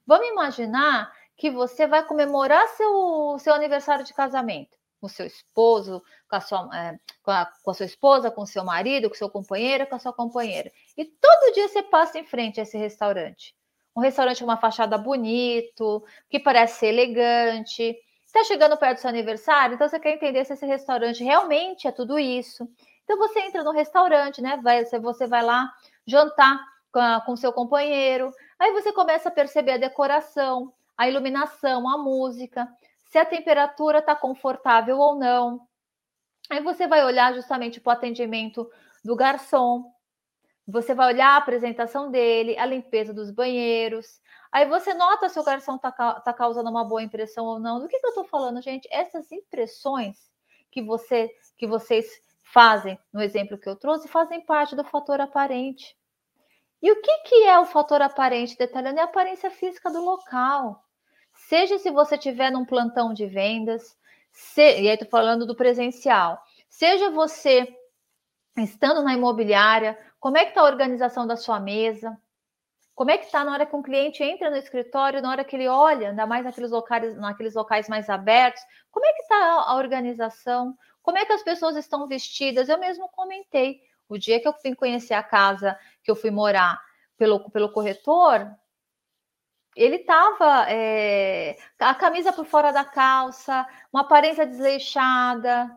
[0.05, 6.35] Vamos imaginar que você vai comemorar seu, seu aniversário de casamento com seu esposo, com
[6.35, 9.87] a, sua, é, com, a, com a sua esposa, com seu marido, com seu companheiro,
[9.87, 10.71] com a sua companheira.
[10.97, 13.55] E todo dia você passa em frente a esse restaurante.
[13.95, 17.97] Um restaurante com uma fachada bonito, que parece ser elegante.
[18.25, 21.91] Está chegando perto do seu aniversário, então você quer entender se esse restaurante realmente é
[21.91, 22.69] tudo isso.
[23.09, 24.57] Então você entra no restaurante, né?
[24.57, 25.73] Vai, você vai lá
[26.05, 28.31] jantar com, a, com seu companheiro.
[28.59, 32.71] Aí você começa a perceber a decoração, a iluminação, a música.
[33.05, 35.67] se a temperatura está confortável ou não.
[36.51, 38.69] Aí você vai olhar justamente para o atendimento
[39.03, 39.91] do garçom,
[40.67, 44.21] você vai olhar a apresentação dele, a limpeza dos banheiros.
[44.51, 47.79] Aí você nota se o garçom está tá causando uma boa impressão ou não.
[47.79, 48.87] Do que, que eu estou falando, gente?
[48.91, 50.29] Essas impressões
[50.69, 55.95] que, você, que vocês fazem, no exemplo que eu trouxe, fazem parte do fator aparente.
[56.81, 58.99] E o que, que é o fator aparente detalhando?
[58.99, 60.83] É a aparência física do local.
[61.33, 63.97] Seja se você estiver num plantão de vendas,
[64.31, 67.67] se, e aí estou falando do presencial, seja você
[68.57, 72.17] estando na imobiliária, como é que está a organização da sua mesa?
[72.93, 75.55] Como é que está na hora que um cliente entra no escritório, na hora que
[75.55, 79.75] ele olha, ainda mais naqueles locais, naqueles locais mais abertos, como é que está a
[79.75, 80.77] organização?
[81.01, 82.69] Como é que as pessoas estão vestidas?
[82.69, 83.81] Eu mesmo comentei.
[84.07, 86.81] O dia que eu fui conhecer a casa que eu fui morar
[87.17, 88.49] pelo, pelo corretor,
[89.75, 95.69] ele estava é, a camisa por fora da calça, uma aparência desleixada,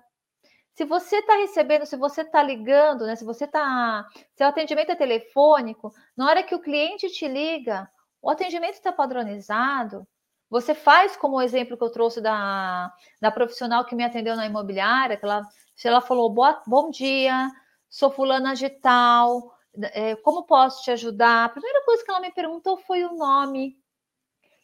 [0.74, 3.14] se você está recebendo, se você está ligando, né?
[3.14, 4.06] Se você está.
[4.34, 7.90] Se o atendimento é telefônico, na hora que o cliente te liga,
[8.22, 10.06] o atendimento está padronizado.
[10.52, 14.44] Você faz como o exemplo que eu trouxe da, da profissional que me atendeu na
[14.44, 15.40] imobiliária, que ela,
[15.82, 17.48] ela falou: Boa, bom dia,
[17.88, 19.56] sou fulana de tal,
[19.94, 21.46] é, como posso te ajudar?
[21.46, 23.78] A primeira coisa que ela me perguntou foi o nome.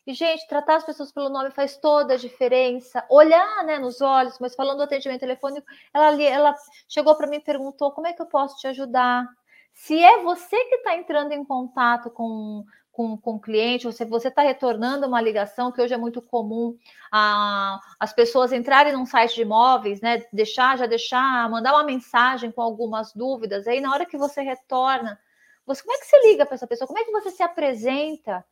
[0.07, 3.03] E, gente, tratar as pessoas pelo nome faz toda a diferença.
[3.09, 6.55] Olhar né, nos olhos, mas falando do atendimento telefônico, ela, ela
[6.87, 9.27] chegou para mim e perguntou: como é que eu posso te ajudar?
[9.73, 12.63] Se é você que está entrando em contato com,
[12.99, 16.77] com, com o cliente, você está retornando uma ligação, que hoje é muito comum
[17.13, 20.25] a, as pessoas entrarem num site de imóveis, né?
[20.33, 23.69] Deixar, já deixar, mandar uma mensagem com algumas dúvidas.
[23.69, 25.17] Aí, na hora que você retorna,
[25.65, 26.89] você, como é que você liga para essa pessoa?
[26.89, 28.45] Como é que você se apresenta?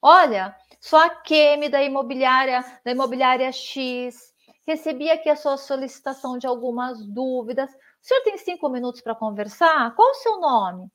[0.00, 4.32] Olha, sou a Kemi da imobiliária, da imobiliária X.
[4.66, 7.70] Recebi aqui a sua solicitação de algumas dúvidas.
[7.70, 9.94] O senhor tem cinco minutos para conversar?
[9.94, 10.90] Qual o seu nome?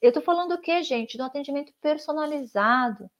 [0.00, 1.16] Eu estou falando o quê, gente?
[1.16, 3.10] Do atendimento personalizado.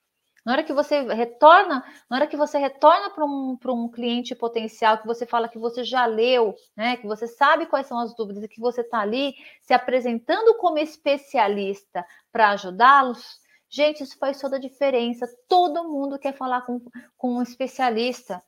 [0.44, 4.98] Na hora que você retorna, na hora que você retorna para um, um cliente potencial,
[4.98, 6.96] que você fala que você já leu, né?
[6.96, 10.78] Que você sabe quais são as dúvidas e que você está ali se apresentando como
[10.78, 15.26] especialista para ajudá-los, Gente, isso faz toda a diferença.
[15.48, 16.80] Todo mundo quer falar com,
[17.16, 18.42] com um especialista.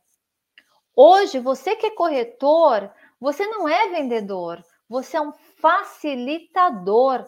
[0.94, 7.24] Hoje, você que é corretor, você não é vendedor, você é um facilitador.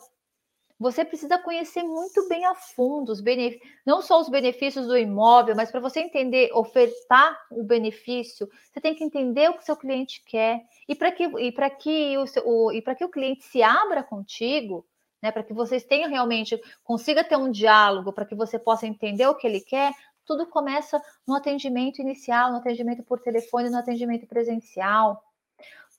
[0.81, 5.55] Você precisa conhecer muito bem a fundo os benefícios, não só os benefícios do imóvel,
[5.55, 10.25] mas para você entender, ofertar o benefício, você tem que entender o que seu cliente
[10.25, 10.65] quer.
[10.89, 14.87] E para que, e que, o, o, que o cliente se abra contigo,
[15.23, 19.27] né, para que vocês tenham realmente, consiga ter um diálogo, para que você possa entender
[19.27, 19.93] o que ele quer,
[20.25, 25.23] tudo começa no atendimento inicial, no atendimento por telefone, no atendimento presencial.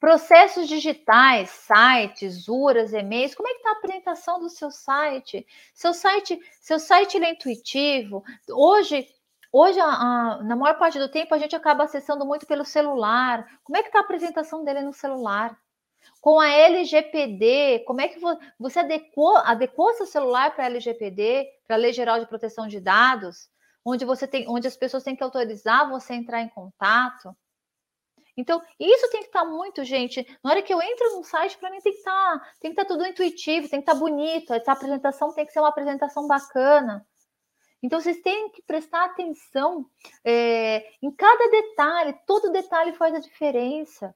[0.02, 5.46] Processos digitais, sites, URAs, e-mails, como é que está a apresentação do seu site?
[5.76, 8.24] Seu site, seu site é intuitivo.
[8.50, 9.08] Hoje,
[9.54, 13.48] hoje a, a, na maior parte do tempo, a gente acaba acessando muito pelo celular.
[13.64, 15.56] Como é que está a apresentação dele no celular?
[16.20, 18.20] Com a LGPD, como é que
[18.58, 22.80] você adequou, adequou seu celular para a LGPD, para a Lei Geral de Proteção de
[22.80, 23.52] Dados,
[23.86, 27.36] onde você tem, onde as pessoas têm que autorizar você a entrar em contato?
[28.38, 30.26] Então, isso tem que estar tá muito, gente.
[30.44, 32.78] Na hora que eu entro no site, para mim tem que estar, tá, tem que
[32.78, 34.54] tá tudo intuitivo, tem que estar bonito.
[34.54, 37.06] Essa apresentação tem que ser uma apresentação bacana.
[37.84, 39.86] Então, vocês têm que prestar atenção
[40.24, 42.16] é, em cada detalhe.
[42.26, 44.16] Todo detalhe faz a diferença.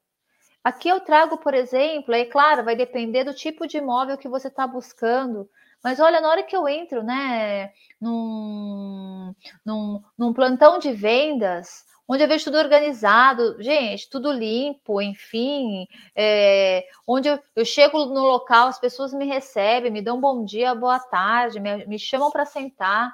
[0.63, 4.47] Aqui eu trago, por exemplo, é claro, vai depender do tipo de imóvel que você
[4.47, 5.47] está buscando.
[5.83, 9.31] Mas olha, na hora que eu entro, né, num,
[9.63, 16.85] num, num plantão de vendas, onde eu vejo tudo organizado, gente, tudo limpo, enfim, é,
[17.07, 20.99] onde eu, eu, chego no local, as pessoas me recebem, me dão bom dia, boa
[20.99, 23.13] tarde, me, me chamam para sentar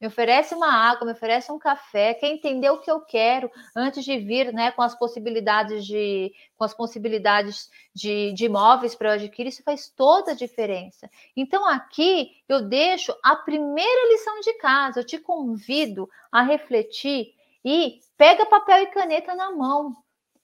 [0.00, 4.04] me oferece uma água, me oferece um café, quer entender o que eu quero antes
[4.04, 9.14] de vir, né, com as possibilidades de, com as possibilidades de, de imóveis para eu
[9.14, 11.08] adquirir, isso faz toda a diferença.
[11.34, 17.34] Então aqui eu deixo a primeira lição de casa, eu te convido a refletir
[17.66, 19.92] e pega papel e caneta na mão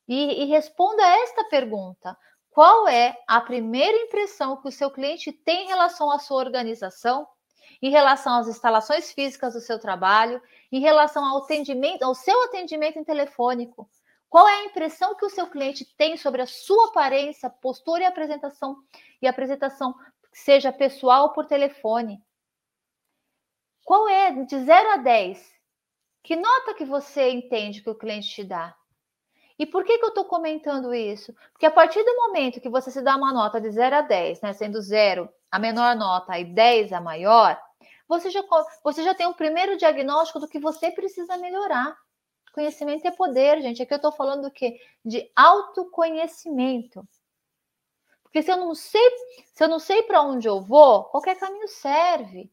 [0.09, 2.19] e, e responda esta pergunta:
[2.51, 7.27] qual é a primeira impressão que o seu cliente tem em relação à sua organização?
[7.81, 13.05] em relação às instalações físicas do seu trabalho, em relação ao atendimento, ao seu atendimento
[13.05, 13.91] telefônico.
[14.31, 18.07] Qual é a impressão que o seu cliente tem sobre a sua aparência, postura e
[18.07, 18.77] apresentação,
[19.21, 19.95] e apresentação,
[20.33, 22.23] seja pessoal ou por telefone?
[23.85, 25.52] Qual é, de 0 a 10,
[26.23, 28.77] Que nota que você entende que o cliente te dá?
[29.59, 31.35] E por que, que eu estou comentando isso?
[31.53, 34.41] Porque a partir do momento que você se dá uma nota de 0 a 10,
[34.41, 37.61] né, sendo 0 a menor nota e 10 a maior,
[38.09, 38.43] você já,
[38.83, 41.97] você já tem um primeiro diagnóstico do que você precisa melhorar.
[42.53, 43.83] Conhecimento é poder, gente.
[43.83, 44.79] Aqui eu estou falando do quê?
[45.05, 47.07] De autoconhecimento.
[48.23, 49.11] Porque se eu não sei,
[49.53, 52.51] se eu não sei para onde eu vou, qualquer caminho serve.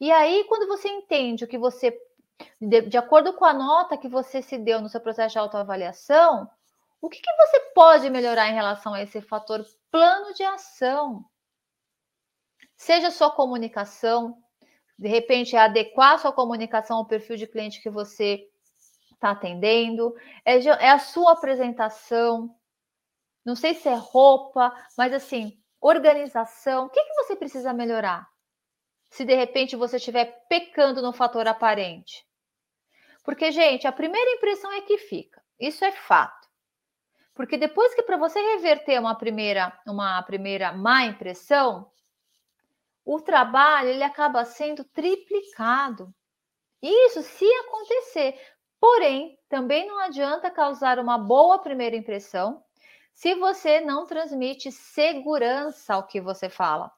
[0.00, 1.90] E aí, quando você entende o que você
[2.60, 6.48] de, de, acordo com a nota que você se deu no seu processo de autoavaliação,
[7.00, 11.24] o que, que você pode melhorar em relação a esse fator plano de ação?
[12.76, 14.36] Seja sua comunicação,
[14.98, 18.48] de repente é adequar sua comunicação ao perfil de cliente que você
[19.12, 22.54] está atendendo, é, é a sua apresentação,
[23.44, 26.86] não sei se é roupa, mas assim, organização.
[26.86, 28.28] O que, que você precisa melhorar?
[29.10, 32.27] Se de repente você estiver pecando no fator aparente.
[33.28, 35.44] Porque, gente, a primeira impressão é que fica.
[35.60, 36.48] Isso é fato.
[37.34, 41.92] Porque depois que para você reverter uma primeira, uma primeira má impressão,
[43.04, 46.10] o trabalho ele acaba sendo triplicado.
[46.80, 48.40] Isso se acontecer.
[48.80, 52.64] Porém, também não adianta causar uma boa primeira impressão
[53.12, 56.90] se você não transmite segurança ao que você fala.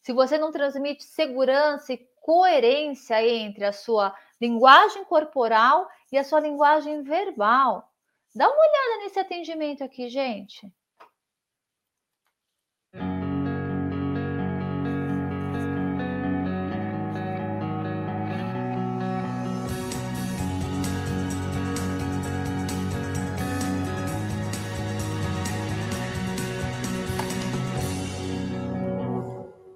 [0.00, 6.40] Se você não transmite segurança e coerência entre a sua linguagem corporal e a sua
[6.40, 7.86] linguagem verbal.
[8.34, 10.72] Dá uma olhada nesse atendimento aqui, gente.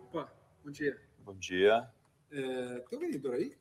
[0.09, 0.33] Opa,
[0.65, 1.01] bom dia.
[1.19, 1.91] Bom dia.
[2.31, 3.55] É, tem um vendedor aí?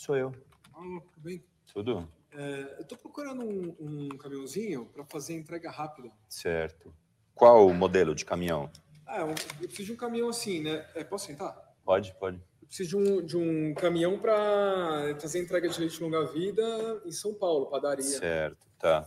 [0.00, 0.32] Sou eu.
[0.72, 0.80] Ah,
[1.12, 1.44] tudo bem?
[1.74, 2.08] Tudo?
[2.32, 6.10] É, eu estou procurando um, um caminhãozinho para fazer entrega rápida.
[6.26, 6.90] Certo.
[7.34, 8.70] Qual o modelo de caminhão?
[9.06, 10.88] Ah, eu preciso de um caminhão assim, né?
[10.94, 11.54] É, posso sentar?
[11.84, 12.38] Pode, pode.
[12.62, 17.34] Eu preciso de um, de um caminhão para fazer entrega de leite longa-vida em São
[17.34, 18.02] Paulo, padaria.
[18.02, 19.06] Certo, tá.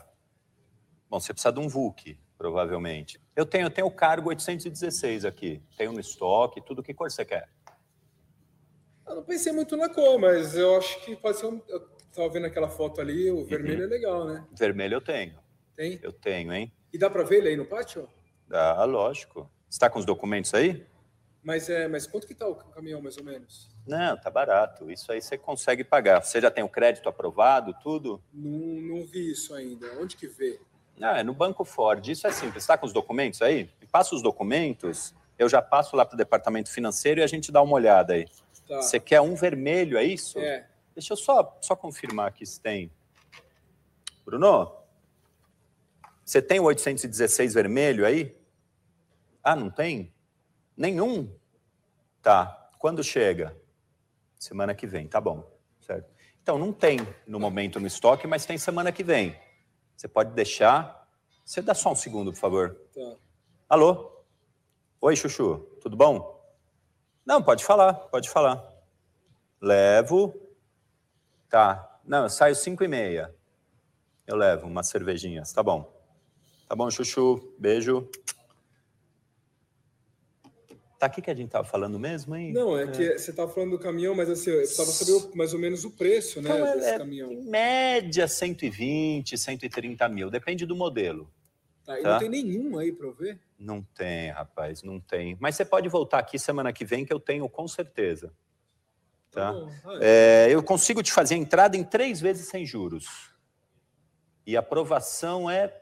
[1.09, 3.19] Bom, você precisa de um VUC, provavelmente.
[3.35, 5.59] Eu tenho, eu tenho o cargo 816 aqui.
[5.75, 6.83] Tenho no estoque, tudo.
[6.83, 7.49] Que cor você quer?
[9.07, 11.61] Eu não pensei muito na cor, mas eu acho que pode ser um.
[11.67, 11.81] Eu
[12.13, 13.85] tava vendo aquela foto ali, o vermelho uhum.
[13.85, 14.45] é legal, né?
[14.57, 15.37] Vermelho eu tenho.
[15.75, 15.99] Tem?
[16.01, 16.71] Eu tenho, hein?
[16.91, 18.07] E dá para ver ele aí no pátio?
[18.47, 19.49] Dá, lógico.
[19.67, 20.85] Você está com os documentos aí?
[21.43, 23.69] Mas, é, mas quanto que tá o caminhão, mais ou menos?
[23.85, 24.89] Não, tá barato.
[24.89, 26.23] Isso aí você consegue pagar.
[26.23, 28.23] Você já tem o crédito aprovado, tudo?
[28.31, 28.49] Não,
[28.81, 29.87] não vi isso ainda.
[29.99, 30.59] Onde que vê?
[30.97, 32.07] Não, é no Banco Ford.
[32.07, 32.63] Isso é simples.
[32.63, 33.69] Está com os documentos aí?
[33.91, 37.61] Passa os documentos, eu já passo lá para o departamento financeiro e a gente dá
[37.61, 38.25] uma olhada aí.
[38.73, 38.81] Tá.
[38.81, 40.39] Você quer um vermelho, é isso?
[40.39, 40.67] É.
[40.95, 42.91] Deixa eu só, só confirmar aqui se tem.
[44.25, 44.75] Bruno,
[46.25, 48.35] você tem o 816 vermelho aí?
[49.43, 50.11] Ah, não tem?
[50.75, 51.31] Nenhum?
[52.21, 52.71] Tá.
[52.79, 53.55] Quando chega?
[54.39, 55.47] Semana que vem, tá bom.
[55.79, 56.11] Certo.
[56.41, 59.39] Então, não tem no momento no estoque, mas tem semana que vem.
[59.95, 61.07] Você pode deixar.
[61.45, 62.81] Você dá só um segundo, por favor.
[62.93, 63.15] Tá.
[63.69, 64.25] Alô?
[64.99, 66.32] Oi, Chuchu, tudo bom?
[67.25, 68.63] Não, pode falar, pode falar.
[69.61, 70.33] Levo.
[71.49, 71.99] Tá.
[72.05, 73.33] Não, eu saio cinco e meia.
[74.27, 75.91] Eu levo umas cervejinhas, tá bom.
[76.67, 77.53] Tá bom, Chuchu.
[77.57, 78.09] Beijo.
[80.99, 82.53] Tá aqui que a gente tava falando mesmo, hein?
[82.53, 82.87] Não, é, é.
[82.87, 85.91] que você tava falando do caminhão, mas assim, eu precisava saber mais ou menos o
[85.91, 87.29] preço, né, então, desse é, caminhão.
[87.29, 91.29] Em média, 120, 130 mil, depende do modelo.
[91.85, 92.11] Tá, tá?
[92.13, 93.39] não tem nenhum aí para ver?
[93.59, 95.37] Não tem, rapaz, não tem.
[95.39, 98.33] Mas você pode voltar aqui semana que vem, que eu tenho com certeza.
[99.31, 99.51] Tá?
[99.51, 99.99] tá.
[100.01, 103.33] É, eu consigo te fazer a entrada em três vezes sem juros.
[104.45, 105.81] E a aprovação é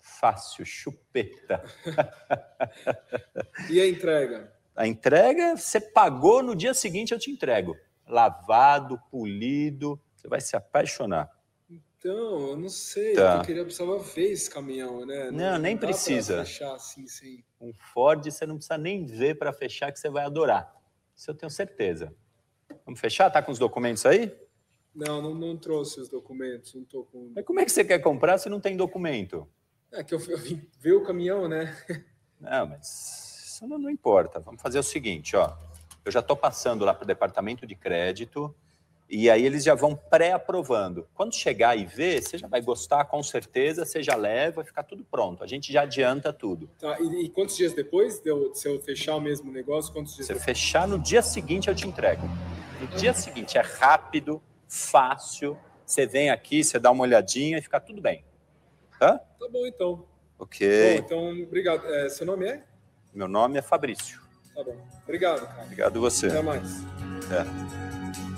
[0.00, 1.62] fácil, chupeta.
[3.70, 4.52] e a entrega?
[4.74, 7.76] A entrega, você pagou, no dia seguinte eu te entrego.
[8.06, 11.30] Lavado, polido, você vai se apaixonar.
[12.06, 13.38] Então, eu não sei, tá.
[13.38, 15.28] eu queria precisava ver esse caminhão, né?
[15.32, 16.44] Não, não nem precisa.
[16.44, 17.42] Fechar assim, sim.
[17.60, 20.72] Um Ford você não precisa nem ver para fechar que você vai adorar.
[21.16, 22.14] Isso eu tenho certeza.
[22.84, 23.28] Vamos fechar?
[23.28, 24.32] Tá com os documentos aí?
[24.94, 27.32] Não, não, não trouxe os documentos, não tô com.
[27.34, 29.48] Mas como é que você quer comprar se não tem documento?
[29.90, 31.76] É que eu, eu vim ver o caminhão, né?
[32.38, 34.38] Não, mas isso não, não importa.
[34.38, 35.56] Vamos fazer o seguinte, ó.
[36.04, 38.54] Eu já estou passando lá para o departamento de crédito
[39.08, 41.06] e aí eles já vão pré-aprovando.
[41.14, 44.82] Quando chegar e ver, você já vai gostar com certeza, você já leva, vai ficar
[44.82, 45.44] tudo pronto.
[45.44, 46.68] A gente já adianta tudo.
[46.78, 50.14] Tá, e, e quantos dias depois, de eu, se eu fechar o mesmo negócio, quantos
[50.14, 52.28] dias Se eu fechar no dia seguinte, eu te entrego.
[52.80, 57.78] No dia seguinte, é rápido, fácil, Você vem aqui, você dá uma olhadinha e fica
[57.78, 58.24] tudo bem.
[58.98, 59.18] Tá?
[59.18, 60.04] Tá bom, então.
[60.36, 60.68] Ok.
[60.68, 61.86] Bom, então, obrigado.
[61.86, 62.64] É, seu nome é?
[63.14, 64.20] Meu nome é Fabrício.
[64.54, 64.76] Tá bom.
[65.04, 65.62] Obrigado, cara.
[65.62, 66.26] Obrigado você.
[66.26, 66.82] Até mais.
[67.30, 68.35] É.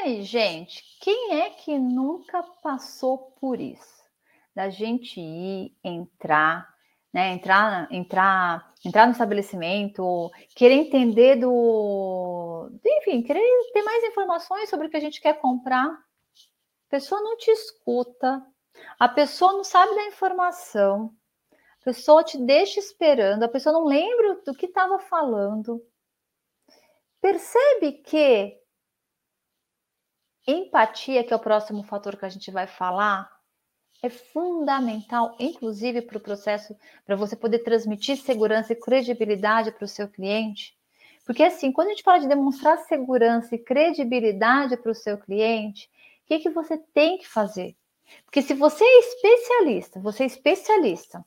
[0.00, 4.00] aí, gente, quem é que nunca passou por isso?
[4.54, 6.68] Da gente ir, entrar,
[7.12, 7.32] né?
[7.32, 12.70] Entrar, entrar, entrar no estabelecimento, querer entender do.
[12.84, 13.42] Enfim, querer
[13.72, 15.86] ter mais informações sobre o que a gente quer comprar.
[15.86, 18.44] A pessoa não te escuta,
[18.98, 21.14] a pessoa não sabe da informação,
[21.80, 25.80] a pessoa te deixa esperando, a pessoa não lembra do que estava falando.
[27.20, 28.59] Percebe que
[30.46, 33.30] empatia, que é o próximo fator que a gente vai falar,
[34.02, 36.74] é fundamental, inclusive para o processo,
[37.04, 40.74] para você poder transmitir segurança e credibilidade para o seu cliente.
[41.24, 45.90] Porque assim, quando a gente fala de demonstrar segurança e credibilidade para o seu cliente,
[46.24, 47.76] o que, que você tem que fazer?
[48.24, 51.24] Porque se você é especialista, você é especialista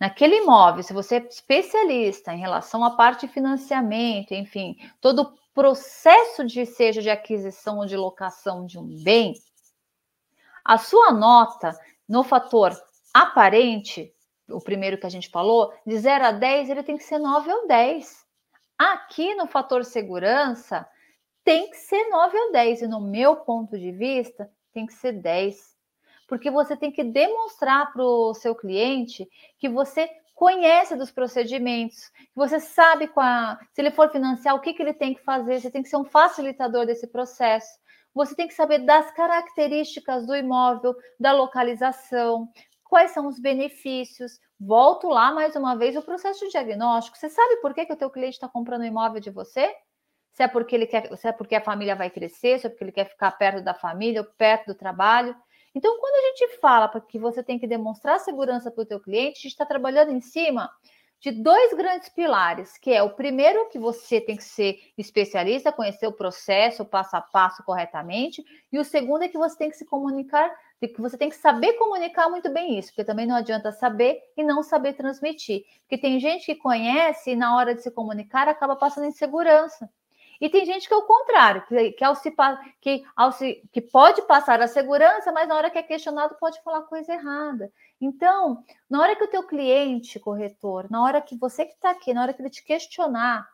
[0.00, 5.36] naquele imóvel, se você é especialista em relação à parte de financiamento, enfim, todo o
[5.56, 9.32] processo de seja de aquisição ou de locação de um bem,
[10.62, 11.74] a sua nota
[12.06, 12.78] no fator
[13.14, 14.14] aparente,
[14.50, 17.50] o primeiro que a gente falou, de 0 a 10, ele tem que ser 9
[17.50, 18.26] ou 10.
[18.76, 20.86] Aqui no fator segurança,
[21.42, 25.12] tem que ser 9 ou 10, e no meu ponto de vista, tem que ser
[25.12, 25.74] 10
[26.26, 29.28] porque você tem que demonstrar para o seu cliente
[29.58, 34.82] que você conhece dos procedimentos, você sabe a, se ele for financiar, o que, que
[34.82, 37.66] ele tem que fazer, você tem que ser um facilitador desse processo.
[38.14, 42.48] Você tem que saber das características do imóvel, da localização,
[42.84, 44.38] quais são os benefícios.
[44.60, 47.16] Volto lá mais uma vez o processo de diagnóstico.
[47.16, 49.74] Você sabe por que, que o teu cliente está comprando um imóvel de você?
[50.32, 52.84] Se é porque ele quer, se é porque a família vai crescer, se é porque
[52.84, 55.34] ele quer ficar perto da família perto do trabalho.
[55.76, 59.40] Então, quando a gente fala que você tem que demonstrar segurança para o teu cliente,
[59.40, 60.70] a gente está trabalhando em cima
[61.20, 66.06] de dois grandes pilares, que é o primeiro que você tem que ser especialista, conhecer
[66.06, 69.84] o processo, passo a passo corretamente, e o segundo é que você tem que se
[69.84, 70.50] comunicar,
[70.80, 74.42] que você tem que saber comunicar muito bem isso, porque também não adianta saber e
[74.42, 78.76] não saber transmitir, porque tem gente que conhece e na hora de se comunicar acaba
[78.76, 79.90] passando insegurança.
[80.40, 82.34] E tem gente que é o contrário, que, que, ao se,
[82.80, 86.62] que, ao se, que pode passar a segurança, mas na hora que é questionado pode
[86.62, 87.72] falar coisa errada.
[88.00, 92.12] Então, na hora que o teu cliente, corretor, na hora que você que está aqui,
[92.12, 93.46] na hora que ele te questionar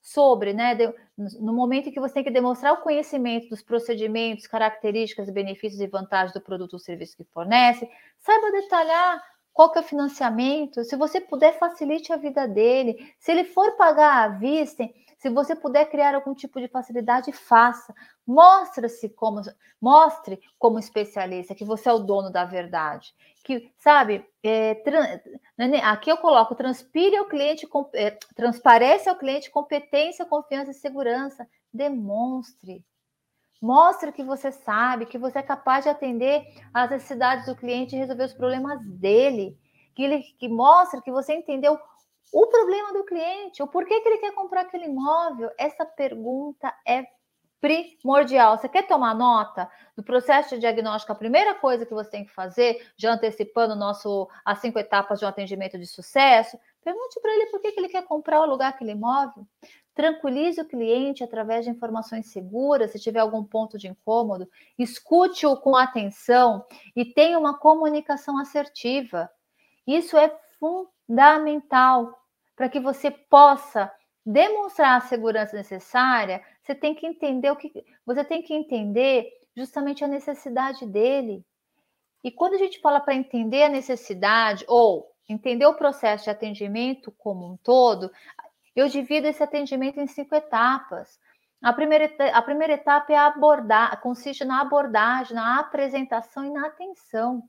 [0.00, 0.92] sobre, né, de,
[1.40, 5.86] no momento em que você tem que demonstrar o conhecimento dos procedimentos, características, benefícios e
[5.86, 7.88] vantagens do produto ou serviço que fornece,
[8.18, 13.12] saiba detalhar qual que é o financiamento, se você puder, facilite a vida dele.
[13.18, 14.88] Se ele for pagar à vista,
[15.18, 17.92] se você puder criar algum tipo de facilidade, faça.
[18.24, 19.42] Mostre-se como
[19.80, 23.12] mostre como especialista que você é o dono da verdade.
[23.42, 24.80] Que sabe, é,
[25.56, 31.48] né, aqui eu coloco transpire ao cliente, é, transparece ao cliente competência, confiança e segurança.
[31.72, 32.84] Demonstre.
[33.60, 37.98] Mostre que você sabe, que você é capaz de atender às necessidades do cliente e
[37.98, 39.58] resolver os problemas dele.
[39.96, 41.76] Que ele que mostre que você entendeu
[42.32, 45.50] o problema do cliente, o porquê que ele quer comprar aquele imóvel.
[45.58, 47.06] Essa pergunta é
[47.60, 48.56] primordial.
[48.56, 51.12] Você quer tomar nota do processo de diagnóstico?
[51.12, 55.24] A primeira coisa que você tem que fazer, já antecipando nosso as cinco etapas de
[55.24, 58.68] um atendimento de sucesso, pergunte para ele por que, que ele quer comprar ou alugar
[58.68, 59.46] aquele imóvel.
[59.94, 64.48] Tranquilize o cliente através de informações seguras, se tiver algum ponto de incômodo,
[64.78, 66.64] escute-o com atenção
[66.94, 69.28] e tenha uma comunicação assertiva.
[69.84, 72.17] Isso é fundamental
[72.58, 73.90] para que você possa
[74.26, 76.42] demonstrar a segurança necessária.
[76.60, 77.72] Você tem que entender o que
[78.04, 81.44] você tem que entender justamente a necessidade dele.
[82.24, 87.12] E quando a gente fala para entender a necessidade ou entender o processo de atendimento
[87.12, 88.10] como um todo,
[88.74, 91.16] eu divido esse atendimento em cinco etapas.
[91.62, 97.48] A primeira, a primeira etapa é abordar, consiste na abordagem, na apresentação e na atenção.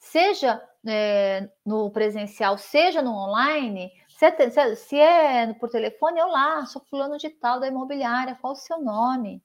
[0.00, 6.64] Seja é, no presencial, seja no online, se é, se é, por telefone, eu lá,
[6.64, 9.42] sou fulano de tal da imobiliária, qual o seu nome?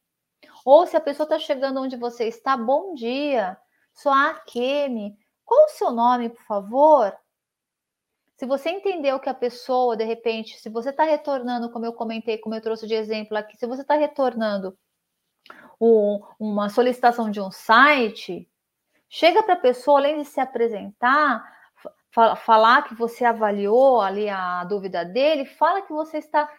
[0.66, 3.58] Ou se a pessoa está chegando onde você está, bom dia,
[3.94, 7.16] sou a Akemi, qual o seu nome, por favor?
[8.38, 12.38] Se você entendeu que a pessoa, de repente, se você está retornando, como eu comentei,
[12.38, 14.78] como eu trouxe de exemplo aqui, se você está retornando
[15.80, 18.50] um, uma solicitação de um site,
[19.10, 21.44] chega para a pessoa, além de se apresentar,
[22.38, 26.50] falar que você avaliou ali a dúvida dele, fala que você está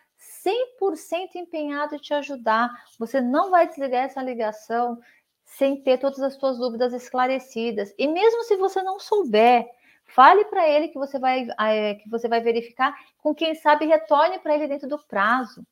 [0.45, 2.71] 100% empenhado em te ajudar.
[2.99, 4.99] Você não vai desligar essa ligação
[5.45, 7.95] sem ter todas as suas dúvidas esclarecidas.
[7.97, 9.67] E mesmo se você não souber,
[10.05, 14.39] fale para ele que você vai é, que você vai verificar, com quem sabe retorne
[14.39, 15.65] para ele dentro do prazo.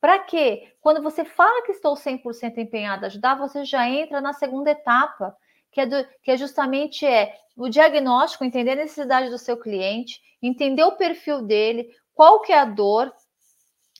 [0.00, 0.74] Para quê?
[0.80, 5.34] Quando você fala que estou 100% empenhado a ajudar, você já entra na segunda etapa,
[5.74, 10.20] que é, do, que é justamente é o diagnóstico, entender a necessidade do seu cliente,
[10.40, 13.12] entender o perfil dele, qual que é a dor,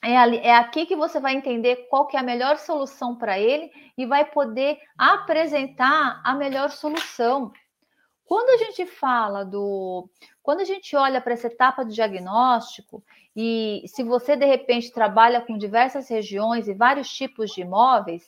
[0.03, 3.39] é, ali, é aqui que você vai entender qual que é a melhor solução para
[3.39, 7.51] ele e vai poder apresentar a melhor solução.
[8.25, 10.09] Quando a gente fala do.
[10.43, 13.03] Quando a gente olha para essa etapa do diagnóstico,
[13.35, 18.22] e se você de repente trabalha com diversas regiões e vários tipos de imóveis,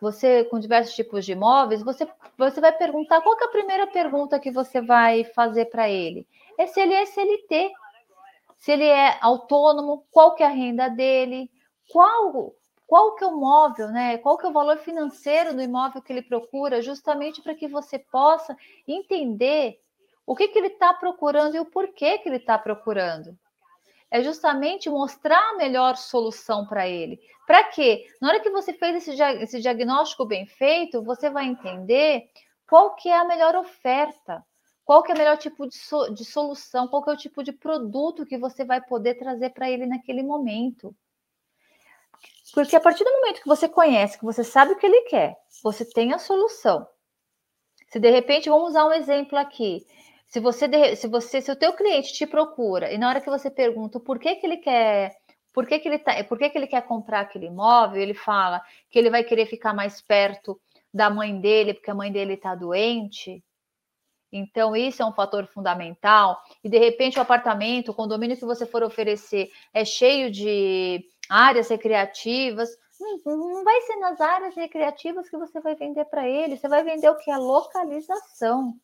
[0.00, 4.38] você com diversos tipos de imóveis, você, você vai perguntar qual é a primeira pergunta
[4.38, 6.26] que você vai fazer para ele?
[6.58, 7.72] É se ele é CLT
[8.58, 11.50] se ele é autônomo, qual que é a renda dele,
[11.90, 12.54] qual
[12.86, 14.16] qual que é o móvel, né?
[14.16, 17.98] Qual que é o valor financeiro do imóvel que ele procura, justamente para que você
[17.98, 19.78] possa entender
[20.26, 23.38] o que, que ele está procurando e o porquê que ele está procurando.
[24.10, 27.20] É justamente mostrar a melhor solução para ele.
[27.46, 28.06] Para quê?
[28.20, 32.30] Na hora que você fez esse, esse diagnóstico bem feito, você vai entender
[32.66, 34.44] qual que é a melhor oferta.
[34.84, 36.88] Qual que é o melhor tipo de, so, de solução?
[36.88, 40.22] Qual que é o tipo de produto que você vai poder trazer para ele naquele
[40.22, 40.96] momento?
[42.54, 45.36] Porque a partir do momento que você conhece, que você sabe o que ele quer,
[45.62, 46.86] você tem a solução.
[47.90, 49.86] Se de repente, vamos usar um exemplo aqui.
[50.28, 53.50] Se você, se você, se o teu cliente te procura e na hora que você
[53.50, 55.16] pergunta por que, que ele quer,
[55.54, 58.62] por que, que ele tá, por que, que ele quer comprar aquele imóvel, ele fala
[58.90, 60.60] que ele vai querer ficar mais perto
[60.92, 63.42] da mãe dele porque a mãe dele está doente.
[64.30, 66.38] Então, isso é um fator fundamental.
[66.62, 71.68] E de repente, o apartamento, o condomínio que você for oferecer é cheio de áreas
[71.68, 72.68] recreativas.
[73.24, 76.58] Não vai ser nas áreas recreativas que você vai vender para ele.
[76.58, 77.30] Você vai vender o que?
[77.30, 78.74] A localização.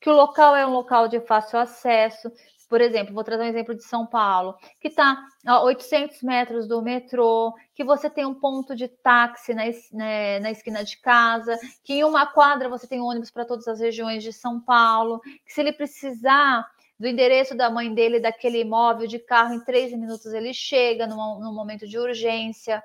[0.00, 2.30] Que o local é um local de fácil acesso,
[2.68, 5.16] por exemplo, vou trazer um exemplo de São Paulo, que está
[5.46, 10.50] a 800 metros do metrô, que você tem um ponto de táxi na, né, na
[10.50, 14.32] esquina de casa, que em uma quadra você tem ônibus para todas as regiões de
[14.32, 16.66] São Paulo, que se ele precisar
[16.98, 21.38] do endereço da mãe dele, daquele imóvel de carro, em três minutos ele chega num,
[21.40, 22.82] num momento de urgência.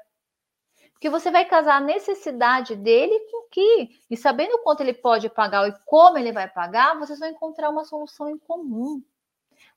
[1.02, 5.68] Porque você vai casar a necessidade dele com que, e sabendo quanto ele pode pagar
[5.68, 9.04] e como ele vai pagar, vocês vão encontrar uma solução em comum.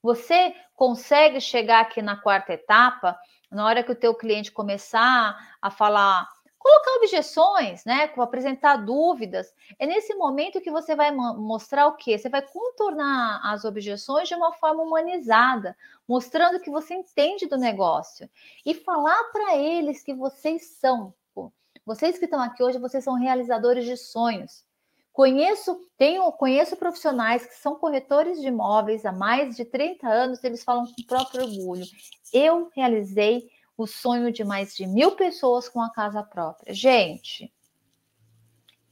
[0.03, 3.19] Você consegue chegar aqui na quarta etapa,
[3.51, 6.29] na hora que o teu cliente começar a falar,
[6.65, 12.17] colocar objeções, né, apresentar dúvidas, é nesse momento que você vai mostrar o quê?
[12.17, 15.77] Você vai contornar as objeções de uma forma humanizada,
[16.09, 18.31] mostrando que você entende do negócio
[18.65, 21.13] e falar para eles que vocês são,
[21.85, 24.65] vocês que estão aqui hoje, vocês são realizadores de sonhos.
[25.13, 30.65] Conheço, tenho, conheço profissionais que são corretores de imóveis há mais de 30 anos, eles
[30.65, 31.85] falam com o próprio orgulho.
[32.33, 36.73] Eu realizei o sonho de mais de mil pessoas com a casa própria.
[36.73, 37.53] Gente,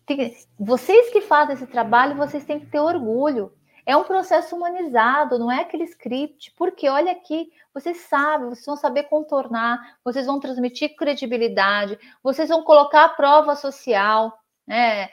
[0.06, 3.52] tem, vocês que fazem esse trabalho, vocês têm que ter orgulho.
[3.84, 8.76] É um processo humanizado, não é aquele script, porque olha aqui, vocês sabem, vocês vão
[8.76, 15.10] saber contornar, vocês vão transmitir credibilidade, vocês vão colocar a prova social, é,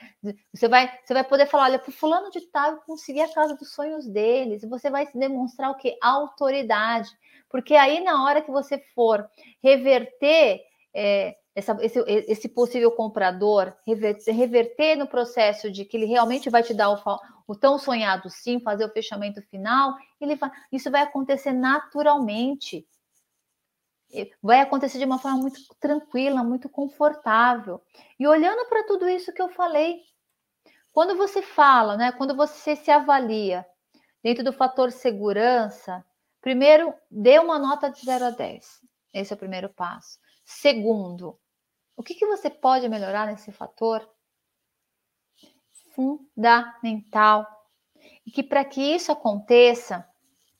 [0.52, 3.72] você vai, você vai poder falar, olha, para fulano de tal conseguir a casa dos
[3.72, 4.62] sonhos deles.
[4.62, 5.96] E você vai demonstrar o que?
[6.00, 7.10] Autoridade.
[7.50, 9.28] Porque aí, na hora que você for
[9.62, 10.60] reverter
[10.94, 16.62] é, essa, esse, esse, possível comprador, reverter, reverter, no processo de que ele realmente vai
[16.62, 16.98] te dar o,
[17.46, 19.94] o tão sonhado sim, fazer o fechamento final,
[20.38, 22.86] vai, isso vai acontecer naturalmente
[24.42, 27.80] vai acontecer de uma forma muito tranquila, muito confortável.
[28.18, 30.00] E olhando para tudo isso que eu falei,
[30.92, 33.64] quando você fala, né, quando você se avalia
[34.22, 36.04] dentro do fator segurança,
[36.40, 38.80] primeiro, dê uma nota de 0 a 10.
[39.12, 40.18] Esse é o primeiro passo.
[40.44, 41.38] Segundo,
[41.96, 44.08] o que, que você pode melhorar nesse fator?
[45.94, 47.46] Fundamental.
[48.24, 50.06] E que para que isso aconteça,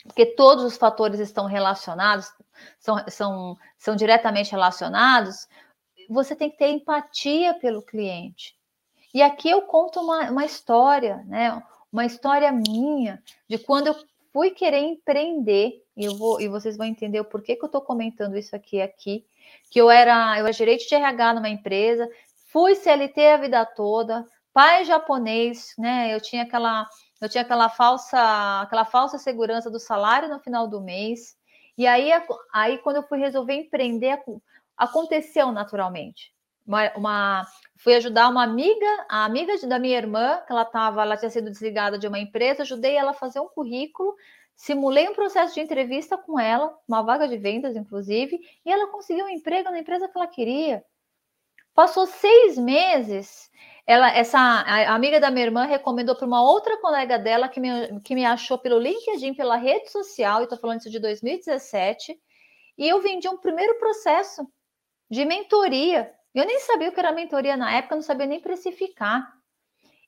[0.05, 2.33] porque todos os fatores estão relacionados,
[2.79, 5.49] são, são, são diretamente relacionados,
[6.09, 8.59] você tem que ter empatia pelo cliente.
[9.15, 11.63] E aqui eu conto uma, uma história, né?
[11.93, 13.97] Uma história minha de quando eu
[14.33, 17.81] fui querer empreender, e, eu vou, e vocês vão entender o porquê que eu estou
[17.81, 19.25] comentando isso aqui, aqui,
[19.71, 22.09] que eu era, eu era gerente de RH numa empresa,
[22.53, 26.15] fui CLT a vida toda, pai japonês, né?
[26.15, 26.87] Eu tinha aquela
[27.21, 31.37] eu tinha aquela falsa, aquela falsa segurança do salário no final do mês.
[31.77, 32.11] E aí,
[32.53, 34.19] aí quando eu fui resolver empreender,
[34.77, 36.33] aconteceu naturalmente.
[36.71, 37.47] Uma, uma
[37.79, 41.51] fui ajudar uma amiga, a amiga da minha irmã, que ela estava, ela tinha sido
[41.51, 44.15] desligada de uma empresa, ajudei ela a fazer um currículo,
[44.55, 49.25] simulei um processo de entrevista com ela, uma vaga de vendas, inclusive, e ela conseguiu
[49.25, 50.85] um emprego na empresa que ela queria.
[51.75, 53.51] Passou seis meses,
[53.85, 58.01] ela, essa a amiga da minha irmã recomendou para uma outra colega dela que me,
[58.03, 62.17] que me achou pelo LinkedIn, pela rede social, e estou falando isso de 2017,
[62.79, 64.47] e eu vendi um primeiro processo
[65.11, 66.15] de mentoria.
[66.35, 69.33] Eu nem sabia o que era mentoria na época, não sabia nem precificar.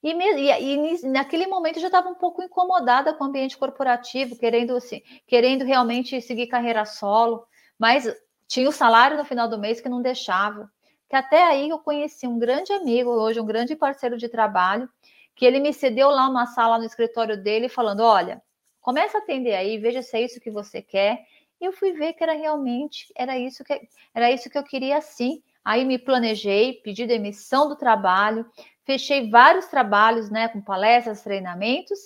[0.03, 3.57] E, me, e, e naquele momento eu já estava um pouco incomodada com o ambiente
[3.57, 7.47] corporativo, querendo, assim, querendo realmente seguir carreira solo,
[7.79, 8.13] mas
[8.49, 10.71] tinha o salário no final do mês que não deixava
[11.13, 14.89] que até aí eu conheci um grande amigo, hoje um grande parceiro de trabalho,
[15.37, 18.43] que ele me cedeu lá uma sala no escritório dele, falando: olha,
[18.81, 21.23] começa a atender aí, veja se é isso que você quer.
[21.61, 23.79] E eu fui ver que era realmente, era isso que
[24.15, 25.43] era isso que eu queria sim.
[25.65, 28.45] Aí me planejei, pedi demissão do trabalho,
[28.85, 31.99] fechei vários trabalhos, né, com palestras, treinamentos,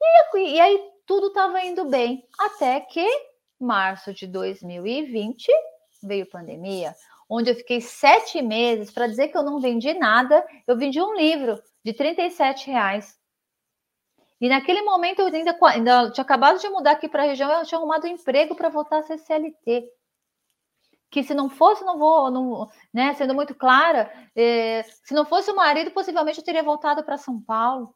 [0.00, 3.06] e, e aí tudo estava indo bem, até que
[3.60, 5.50] março de 2020
[6.02, 6.94] veio pandemia
[7.34, 11.14] onde eu fiquei sete meses para dizer que eu não vendi nada, eu vendi um
[11.14, 13.18] livro de 37 reais.
[14.38, 17.64] E naquele momento eu ainda, ainda tinha acabado de mudar aqui para a região, eu
[17.64, 19.88] tinha arrumado um emprego para voltar a ser CLT.
[21.12, 25.50] Que se não fosse, não vou, não, né, sendo muito clara, eh, se não fosse
[25.50, 27.94] o marido, possivelmente eu teria voltado para São Paulo.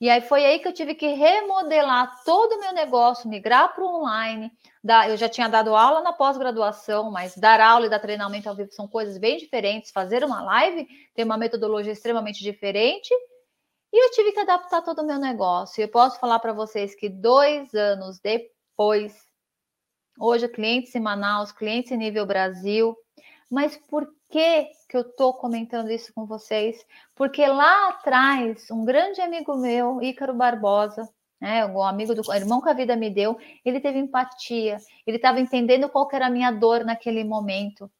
[0.00, 3.84] E aí foi aí que eu tive que remodelar todo o meu negócio, migrar para
[3.84, 4.50] o online.
[5.08, 8.72] eu já tinha dado aula na pós-graduação, mas dar aula e dar treinamento ao vivo
[8.72, 9.90] são coisas bem diferentes.
[9.90, 13.12] Fazer uma live tem uma metodologia extremamente diferente.
[13.92, 15.80] E eu tive que adaptar todo o meu negócio.
[15.80, 19.23] Eu posso falar para vocês que dois anos depois,
[20.18, 22.96] hoje clientes em Manaus, clientes em nível Brasil,
[23.50, 26.84] mas por que, que eu estou comentando isso com vocês?
[27.14, 31.08] Porque lá atrás, um grande amigo meu, Ícaro Barbosa,
[31.40, 35.40] né, o amigo do irmão que a vida me deu, ele teve empatia, ele estava
[35.40, 37.90] entendendo qual era a minha dor naquele momento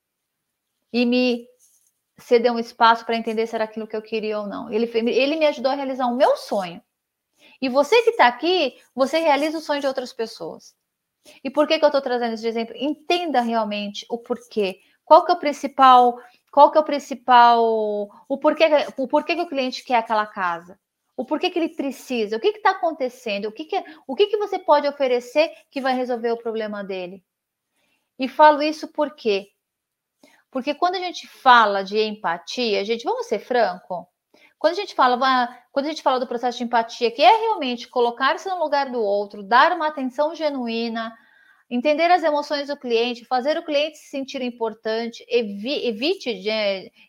[0.92, 1.46] e me
[2.18, 4.70] cedeu um espaço para entender se era aquilo que eu queria ou não.
[4.72, 6.82] Ele, ele me ajudou a realizar o meu sonho.
[7.60, 10.74] E você que está aqui, você realiza o sonho de outras pessoas.
[11.42, 12.74] E por que, que eu estou trazendo esse exemplo?
[12.76, 14.80] Entenda realmente o porquê.
[15.04, 16.18] Qual que é o principal,
[16.50, 17.62] qual que é o principal,
[18.28, 18.64] o porquê,
[18.96, 20.78] o porquê que o cliente quer aquela casa?
[21.16, 22.36] O porquê que ele precisa?
[22.36, 23.46] O que está acontecendo?
[23.46, 27.24] O, que, que, o que, que você pode oferecer que vai resolver o problema dele?
[28.18, 29.50] E falo isso por quê?
[30.50, 34.08] Porque quando a gente fala de empatia, gente, vamos ser franco.
[34.64, 37.86] Quando a gente fala, quando a gente fala do processo de empatia, que é realmente
[37.86, 41.14] colocar-se no lugar do outro, dar uma atenção genuína,
[41.68, 46.30] entender as emoções do cliente, fazer o cliente se sentir importante, evite,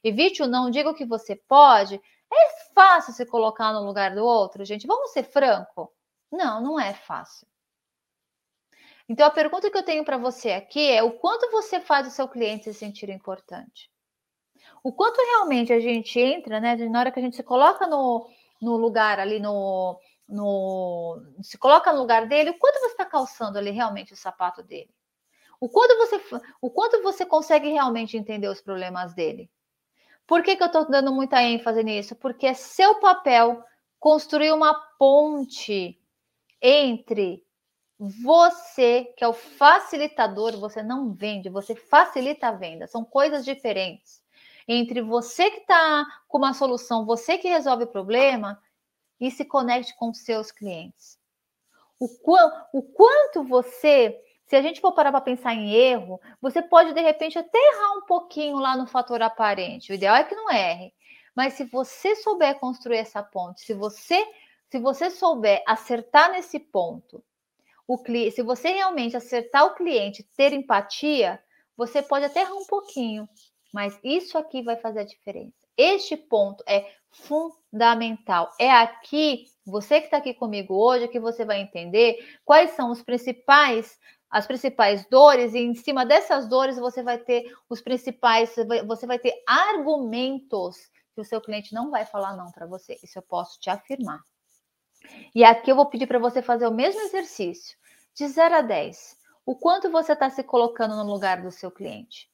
[0.04, 1.96] evite o não, diga o que você pode.
[1.96, 4.86] É fácil se colocar no lugar do outro, gente?
[4.86, 5.94] Vamos ser franco?
[6.30, 7.48] Não, não é fácil.
[9.08, 12.12] Então a pergunta que eu tenho para você aqui é o quanto você faz o
[12.12, 13.90] seu cliente se sentir importante?
[14.86, 16.76] O quanto realmente a gente entra, né?
[16.76, 18.30] Na hora que a gente se coloca no,
[18.62, 23.58] no lugar ali no, no, se coloca no lugar dele, o quanto você está calçando
[23.58, 24.94] ali realmente o sapato dele?
[25.60, 26.22] O quanto você,
[26.62, 29.50] o quanto você consegue realmente entender os problemas dele?
[30.28, 32.16] Por que, que eu estou dando muita ênfase nisso?
[32.16, 33.64] Porque é seu papel
[34.00, 36.00] construir uma ponte
[36.62, 37.44] entre
[37.98, 44.24] você, que é o facilitador, você não vende, você facilita a venda, são coisas diferentes.
[44.68, 48.60] Entre você que está com uma solução, você que resolve o problema,
[49.20, 51.18] e se conecte com seus clientes.
[52.00, 52.08] O,
[52.74, 57.02] o quanto você, se a gente for parar para pensar em erro, você pode de
[57.02, 59.92] repente até errar um pouquinho lá no fator aparente.
[59.92, 60.94] O ideal é que não erre.
[61.34, 64.26] Mas se você souber construir essa ponte, se você
[64.70, 67.24] se você souber acertar nesse ponto,
[67.88, 67.98] o
[68.32, 71.42] se você realmente acertar o cliente, ter empatia,
[71.78, 73.30] você pode até errar um pouquinho,
[73.76, 75.68] mas isso aqui vai fazer a diferença.
[75.78, 78.50] Este ponto é fundamental.
[78.58, 83.04] É aqui, você que está aqui comigo hoje, que você vai entender quais são os
[83.04, 84.00] principais
[84.30, 88.54] as principais dores e em cima dessas dores você vai ter os principais,
[88.86, 90.78] você vai ter argumentos
[91.14, 92.98] que o seu cliente não vai falar não para você.
[93.04, 94.22] Isso eu posso te afirmar.
[95.34, 97.78] E aqui eu vou pedir para você fazer o mesmo exercício,
[98.14, 99.18] de 0 a 10.
[99.46, 102.30] O quanto você está se colocando no lugar do seu cliente?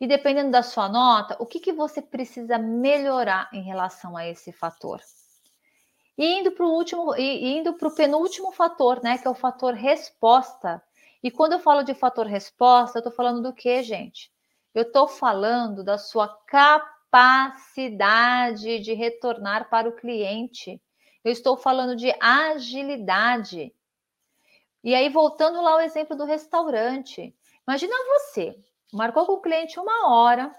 [0.00, 4.52] E dependendo da sua nota, o que, que você precisa melhorar em relação a esse
[4.52, 5.00] fator?
[6.16, 9.18] E indo para o último, e indo para o penúltimo fator, né?
[9.18, 10.82] Que é o fator resposta.
[11.22, 14.30] E quando eu falo de fator resposta, eu estou falando do que, gente?
[14.74, 17.60] Eu estou falando da sua capacidade
[18.80, 20.80] de retornar para o cliente.
[21.24, 23.74] Eu estou falando de agilidade.
[24.82, 27.34] E aí, voltando lá ao exemplo do restaurante.
[27.66, 28.54] Imagina você,
[28.94, 30.54] marcou com o cliente uma hora,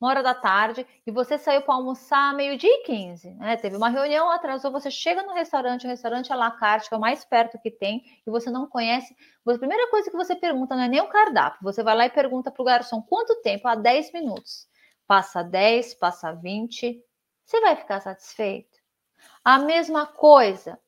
[0.00, 3.56] uma hora da tarde, e você saiu para almoçar meio-dia e 15, né?
[3.56, 6.98] Teve uma reunião, atrasou, você chega no restaurante, o restaurante é la carte, que é
[6.98, 9.16] o mais perto que tem, e você não conhece.
[9.46, 12.10] A primeira coisa que você pergunta não é nem o cardápio, você vai lá e
[12.10, 13.66] pergunta para o garçom quanto tempo?
[13.66, 14.68] Há 10 minutos.
[15.06, 17.02] Passa 10, passa 20,
[17.44, 18.78] você vai ficar satisfeito?
[19.42, 20.78] A mesma coisa,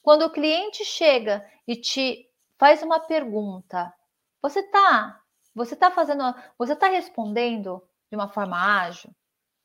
[0.00, 3.92] quando o cliente chega e te faz uma pergunta,
[4.40, 5.20] você tá,
[5.58, 6.22] você tá fazendo,
[6.56, 9.10] você tá respondendo de uma forma ágil,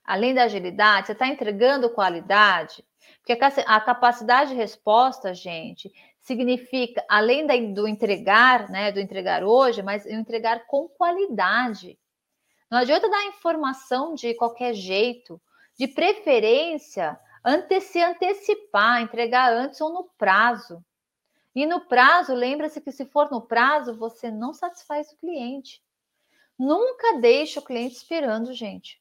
[0.03, 2.83] além da agilidade, você está entregando qualidade,
[3.19, 10.05] porque a capacidade de resposta, gente, significa, além do entregar, né, do entregar hoje, mas
[10.05, 11.97] entregar com qualidade.
[12.69, 15.39] Não adianta dar informação de qualquer jeito,
[15.77, 20.83] de preferência, ante se antecipar, entregar antes ou no prazo.
[21.53, 25.82] E no prazo, lembra-se que se for no prazo, você não satisfaz o cliente.
[26.63, 28.97] Nunca deixe o cliente esperando, gente.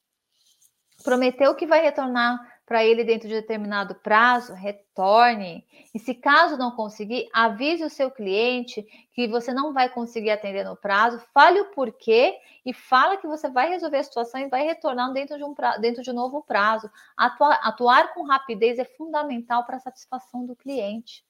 [1.04, 5.64] Prometeu que vai retornar para ele dentro de determinado prazo, retorne.
[5.94, 10.64] E se caso não conseguir, avise o seu cliente que você não vai conseguir atender
[10.64, 12.36] no prazo, fale o porquê
[12.66, 15.76] e fala que você vai resolver a situação e vai retornar dentro de um, pra...
[15.76, 16.90] dentro de um novo prazo.
[17.16, 21.24] Atuar, atuar com rapidez é fundamental para a satisfação do cliente.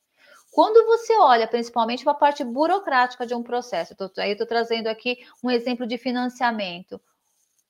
[0.53, 4.87] Quando você olha principalmente para a parte burocrática de um processo, tô, aí estou trazendo
[4.87, 7.01] aqui um exemplo de financiamento.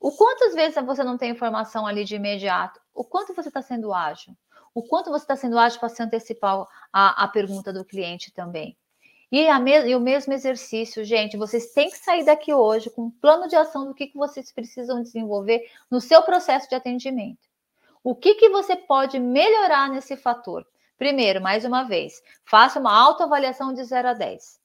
[0.00, 2.80] O quantas vezes você não tem informação ali de imediato?
[2.92, 4.36] O quanto você está sendo ágil?
[4.74, 8.76] O quanto você está sendo ágil para se antecipar a, a pergunta do cliente também?
[9.30, 13.10] E, me, e o mesmo exercício, gente, vocês têm que sair daqui hoje com um
[13.12, 17.48] plano de ação do que, que vocês precisam desenvolver no seu processo de atendimento.
[18.02, 20.66] O que, que você pode melhorar nesse fator?
[21.02, 24.60] Primeiro, mais uma vez, faça uma autoavaliação de 0 a 10.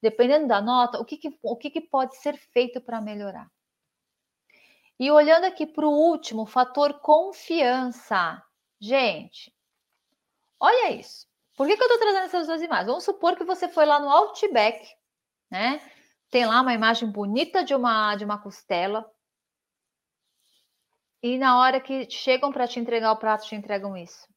[0.00, 3.50] Dependendo da nota, o que, que o que, que pode ser feito para melhorar?
[5.00, 8.40] E olhando aqui para o último, fator confiança.
[8.80, 9.52] Gente,
[10.60, 11.26] olha isso.
[11.56, 12.86] Por que, que eu estou trazendo essas duas imagens?
[12.86, 14.88] Vamos supor que você foi lá no Outback,
[15.50, 15.80] né?
[16.30, 19.12] Tem lá uma imagem bonita de uma, de uma costela.
[21.20, 24.32] E na hora que chegam para te entregar o prato, te entregam isso.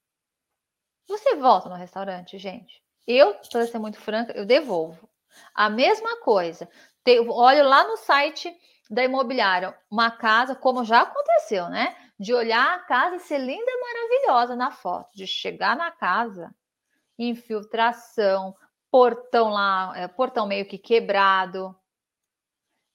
[1.08, 2.82] Você volta no restaurante, gente?
[3.06, 5.10] Eu, para ser muito franca, eu devolvo.
[5.56, 6.70] A mesma coisa.
[7.30, 8.54] Olho lá no site
[8.90, 11.96] da imobiliária uma casa, como já aconteceu, né?
[12.20, 16.54] De olhar a casa ser linda e maravilhosa na foto, de chegar na casa,
[17.18, 18.56] infiltração,
[18.92, 21.76] portão lá, é, portão meio que quebrado,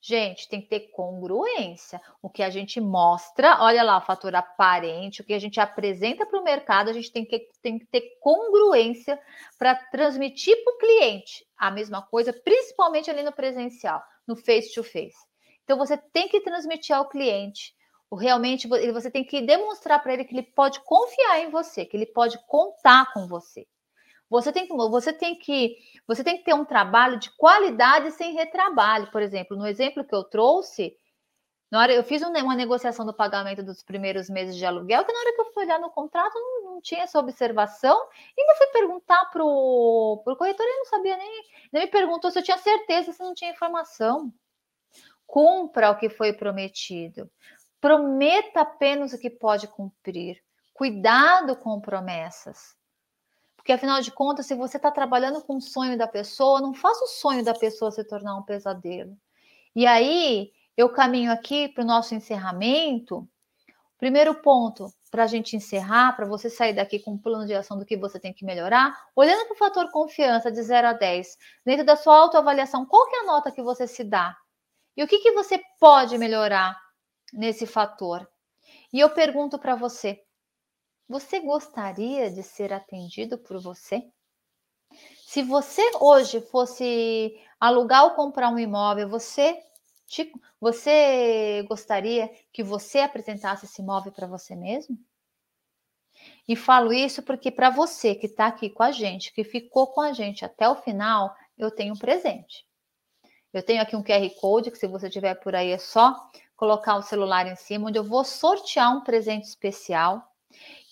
[0.04, 2.00] Gente, tem que ter congruência.
[2.20, 6.26] O que a gente mostra, olha lá, o fator aparente, o que a gente apresenta
[6.26, 9.16] para o mercado, a gente tem que, tem que ter congruência
[9.56, 15.24] para transmitir para o cliente a mesma coisa, principalmente ali no presencial, no face-to-face.
[15.62, 17.72] Então, você tem que transmitir ao cliente
[18.12, 22.06] realmente, você tem que demonstrar para ele que ele pode confiar em você, que ele
[22.06, 23.66] pode contar com você.
[24.32, 25.76] Você tem que, você tem que,
[26.06, 29.10] você tem que ter um trabalho de qualidade sem retrabalho.
[29.10, 30.96] Por exemplo, no exemplo que eu trouxe,
[31.70, 35.18] na hora eu fiz uma negociação do pagamento dos primeiros meses de aluguel, que na
[35.18, 37.96] hora que eu fui olhar no contrato não, não tinha essa observação.
[38.36, 42.38] E ainda fui perguntar para o corretor, ele não sabia nem, nem me perguntou se
[42.38, 44.32] eu tinha certeza se não tinha informação.
[45.26, 47.30] Cumpra o que foi prometido.
[47.80, 50.42] Prometa apenas o que pode cumprir.
[50.72, 52.76] Cuidado com promessas.
[53.62, 57.04] Porque afinal de contas, se você está trabalhando com o sonho da pessoa, não faça
[57.04, 59.16] o sonho da pessoa se tornar um pesadelo.
[59.74, 63.24] E aí, eu caminho aqui para o nosso encerramento.
[63.98, 67.78] Primeiro ponto para a gente encerrar, para você sair daqui com um plano de ação
[67.78, 71.38] do que você tem que melhorar, olhando para o fator confiança de 0 a 10,
[71.64, 74.36] dentro da sua autoavaliação, qual que é a nota que você se dá?
[74.96, 76.76] E o que, que você pode melhorar
[77.32, 78.28] nesse fator?
[78.92, 80.20] E eu pergunto para você,
[81.08, 84.02] você gostaria de ser atendido por você?
[85.26, 89.58] Se você hoje fosse alugar ou comprar um imóvel, você,
[90.06, 90.30] te,
[90.60, 94.98] você gostaria que você apresentasse esse imóvel para você mesmo?
[96.46, 100.00] E falo isso porque para você que está aqui com a gente, que ficou com
[100.00, 102.66] a gente até o final, eu tenho um presente.
[103.52, 106.14] Eu tenho aqui um QR Code que se você tiver por aí é só
[106.56, 110.31] colocar o celular em cima, onde eu vou sortear um presente especial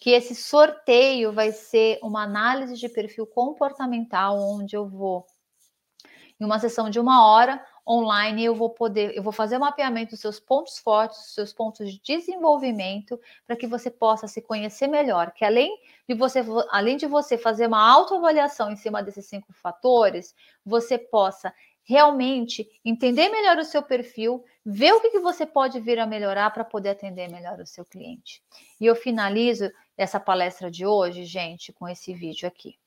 [0.00, 5.26] que esse sorteio vai ser uma análise de perfil comportamental, onde eu vou
[6.40, 10.12] Em uma sessão de uma hora online, eu vou poder, eu vou fazer o mapeamento
[10.12, 14.86] dos seus pontos fortes, dos seus pontos de desenvolvimento, para que você possa se conhecer
[14.86, 15.32] melhor.
[15.32, 15.70] Que além
[16.08, 16.40] de você,
[16.70, 20.34] além de você fazer uma autoavaliação em cima desses cinco fatores,
[20.64, 21.52] você possa
[21.90, 26.48] realmente entender melhor o seu perfil, ver o que, que você pode vir a melhorar
[26.52, 28.40] para poder atender melhor o seu cliente.
[28.80, 29.68] E eu finalizo
[29.98, 32.78] essa palestra de hoje, gente, com esse vídeo aqui.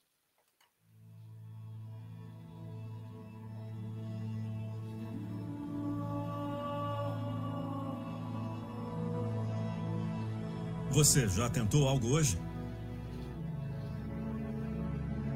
[10.92, 12.38] Você já tentou algo hoje?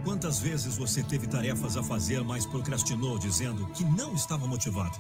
[0.08, 4.98] Quantas vezes você teve tarefas a fazer, mas procrastinou dizendo que não estava motivado?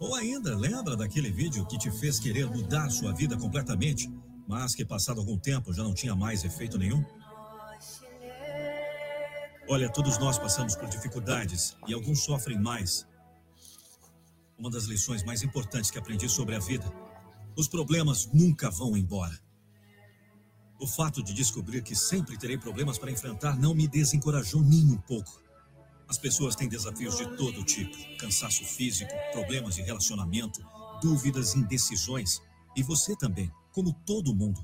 [0.00, 4.12] Ou ainda, lembra daquele vídeo que te fez querer mudar sua vida completamente,
[4.48, 7.04] mas que passado algum tempo já não tinha mais efeito nenhum?
[9.68, 13.06] Olha, todos nós passamos por dificuldades e alguns sofrem mais.
[14.58, 16.92] Uma das lições mais importantes que aprendi sobre a vida
[17.54, 19.43] os problemas nunca vão embora.
[20.84, 24.98] O fato de descobrir que sempre terei problemas para enfrentar não me desencorajou nem um
[24.98, 25.40] pouco.
[26.06, 30.62] As pessoas têm desafios de todo tipo: cansaço físico, problemas de relacionamento,
[31.00, 32.42] dúvidas, indecisões.
[32.76, 34.62] E você também, como todo mundo.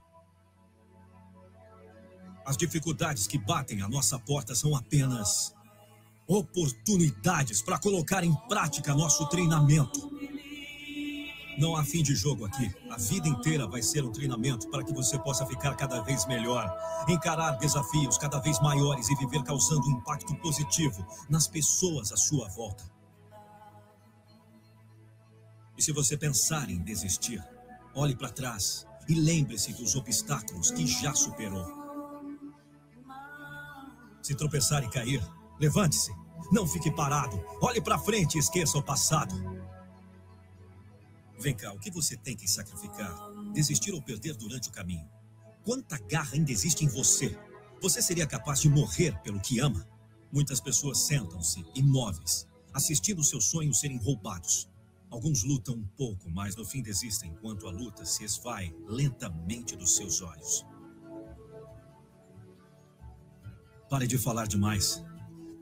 [2.44, 5.54] As dificuldades que batem à nossa porta são apenas
[6.26, 10.10] oportunidades para colocar em prática nosso treinamento.
[11.60, 12.74] Não há fim de jogo aqui.
[12.88, 16.74] A vida inteira vai ser um treinamento para que você possa ficar cada vez melhor,
[17.06, 22.48] encarar desafios cada vez maiores e viver causando um impacto positivo nas pessoas à sua
[22.48, 22.82] volta.
[25.76, 27.44] E se você pensar em desistir,
[27.94, 31.66] olhe para trás e lembre-se dos obstáculos que já superou.
[34.22, 35.22] Se tropeçar e cair,
[35.60, 36.10] levante-se.
[36.50, 37.38] Não fique parado.
[37.60, 39.34] Olhe para frente e esqueça o passado.
[41.40, 43.16] Vem cá, o que você tem que sacrificar?
[43.54, 45.08] Desistir ou perder durante o caminho?
[45.64, 47.34] Quanta garra ainda existe em você?
[47.80, 49.88] Você seria capaz de morrer pelo que ama?
[50.30, 54.68] Muitas pessoas sentam-se imóveis, assistindo seus sonhos serem roubados.
[55.08, 59.96] Alguns lutam um pouco, mas no fim desistem enquanto a luta se esvai lentamente dos
[59.96, 60.66] seus olhos.
[63.88, 65.02] Pare de falar demais.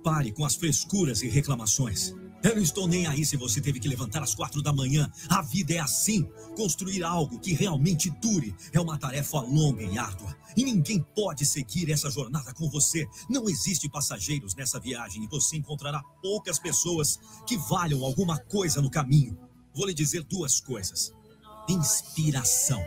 [0.02, 2.12] Pare com as frescuras e reclamações.
[2.40, 5.10] Eu não estou nem aí se você teve que levantar às quatro da manhã.
[5.28, 6.22] A vida é assim.
[6.56, 10.36] Construir algo que realmente dure é uma tarefa longa e árdua.
[10.56, 13.08] E ninguém pode seguir essa jornada com você.
[13.28, 18.90] Não existe passageiros nessa viagem e você encontrará poucas pessoas que valham alguma coisa no
[18.90, 19.36] caminho.
[19.74, 21.12] Vou lhe dizer duas coisas:
[21.68, 22.82] inspiração.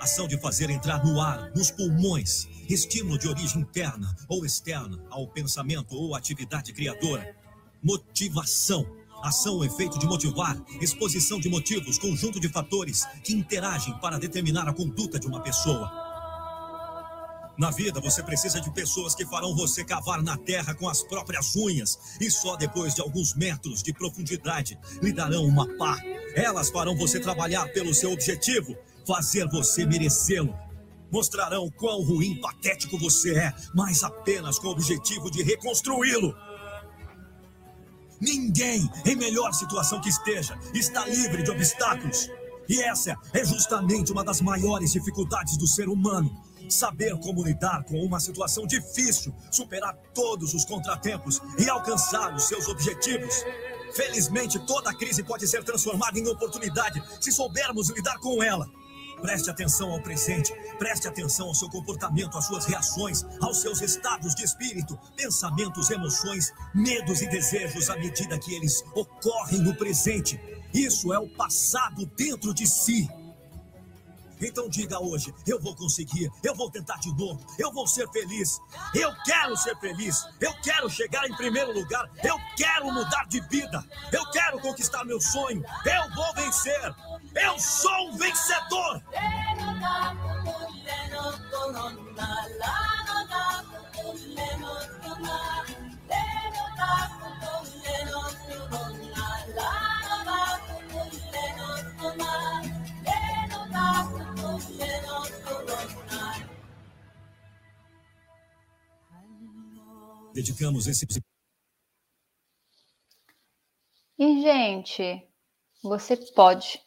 [0.00, 5.26] Ação de fazer entrar no ar, nos pulmões, estímulo de origem interna ou externa ao
[5.28, 7.35] pensamento ou atividade criadora
[7.86, 8.84] motivação.
[9.22, 14.72] Ação efeito de motivar, exposição de motivos, conjunto de fatores que interagem para determinar a
[14.72, 15.90] conduta de uma pessoa.
[17.56, 21.56] Na vida, você precisa de pessoas que farão você cavar na terra com as próprias
[21.56, 25.98] unhas e só depois de alguns metros de profundidade lhe darão uma pá.
[26.34, 28.76] Elas farão você trabalhar pelo seu objetivo,
[29.06, 30.54] fazer você merecê-lo.
[31.10, 36.34] Mostrarão quão ruim, patético você é, mas apenas com o objetivo de reconstruí-lo.
[38.20, 42.30] Ninguém, em melhor situação que esteja, está livre de obstáculos.
[42.68, 46.30] E essa é justamente uma das maiores dificuldades do ser humano.
[46.68, 52.66] Saber como lidar com uma situação difícil, superar todos os contratempos e alcançar os seus
[52.66, 53.44] objetivos.
[53.94, 58.68] Felizmente, toda crise pode ser transformada em oportunidade se soubermos lidar com ela.
[59.20, 64.34] Preste atenção ao presente, preste atenção ao seu comportamento, às suas reações, aos seus estados
[64.34, 70.38] de espírito, pensamentos, emoções, medos e desejos à medida que eles ocorrem no presente.
[70.72, 73.08] Isso é o passado dentro de si.
[74.40, 78.60] Então diga hoje: eu vou conseguir, eu vou tentar de novo, eu vou ser feliz,
[78.94, 83.84] eu quero ser feliz, eu quero chegar em primeiro lugar, eu quero mudar de vida,
[84.12, 86.94] eu quero conquistar meu sonho, eu vou vencer,
[87.34, 89.02] eu sou um vencedor.
[110.36, 111.06] Dedicamos esse.
[114.18, 115.26] E, gente,
[115.82, 116.78] você pode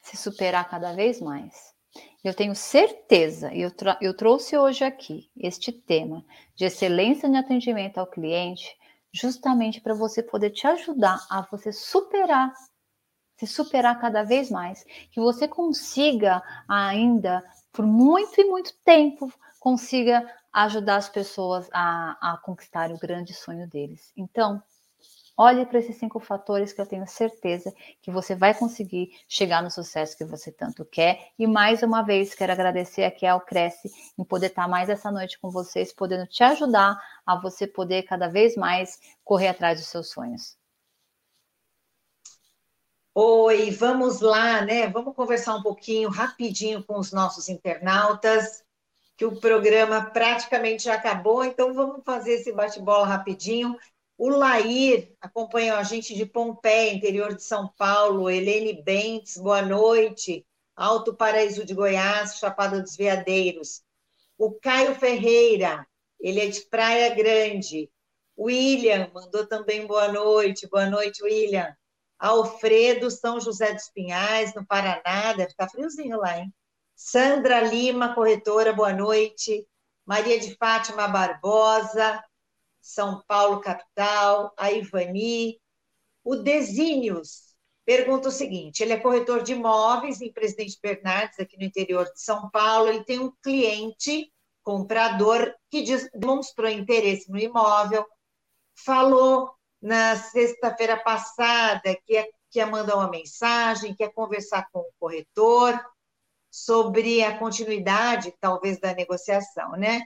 [0.00, 1.74] se superar cada vez mais.
[2.24, 3.70] Eu tenho certeza, e eu,
[4.00, 6.24] eu trouxe hoje aqui este tema
[6.56, 8.74] de excelência no atendimento ao cliente,
[9.12, 12.50] justamente para você poder te ajudar a você superar,
[13.36, 20.26] se superar cada vez mais, que você consiga ainda por muito e muito tempo consiga
[20.52, 24.12] ajudar as pessoas a, a conquistar o grande sonho deles.
[24.16, 24.62] Então,
[25.40, 29.70] Olhe para esses cinco fatores que eu tenho certeza que você vai conseguir chegar no
[29.70, 31.28] sucesso que você tanto quer.
[31.38, 33.88] E mais uma vez, quero agradecer aqui ao Cresce
[34.18, 38.26] em poder estar mais essa noite com vocês, podendo te ajudar a você poder cada
[38.26, 40.56] vez mais correr atrás dos seus sonhos.
[43.14, 44.88] Oi, vamos lá, né?
[44.88, 48.64] Vamos conversar um pouquinho rapidinho com os nossos internautas,
[49.18, 53.76] que o programa praticamente já acabou, então vamos fazer esse bate-bola rapidinho.
[54.16, 58.30] O Lair acompanhou a gente de Pompeia, interior de São Paulo.
[58.30, 60.46] Helene Bentes, boa noite.
[60.76, 63.82] Alto Paraíso de Goiás, Chapada dos Veadeiros.
[64.38, 65.84] O Caio Ferreira,
[66.20, 67.90] ele é de Praia Grande.
[68.38, 70.68] William mandou também boa noite.
[70.68, 71.76] Boa noite, William.
[72.20, 75.32] Alfredo, São José dos Pinhais, no Paraná.
[75.32, 76.54] Deve estar friozinho lá, hein?
[77.00, 79.64] Sandra Lima, corretora, boa noite.
[80.04, 82.20] Maria de Fátima Barbosa,
[82.80, 85.60] são Paulo capital, a Ivani.
[86.24, 87.54] O Desínios
[87.86, 92.20] pergunta o seguinte: ele é corretor de imóveis em Presidente Bernardes, aqui no interior de
[92.20, 92.88] São Paulo.
[92.88, 94.32] Ele tem um cliente
[94.64, 98.04] comprador que demonstrou interesse no imóvel,
[98.74, 104.80] falou na sexta-feira passada que ia, que ia mandar uma mensagem, que ia conversar com
[104.80, 105.80] o corretor
[106.50, 110.02] sobre a continuidade, talvez, da negociação, né?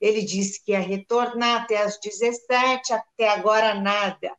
[0.00, 4.32] Ele disse que ia retornar até as 17, até agora nada.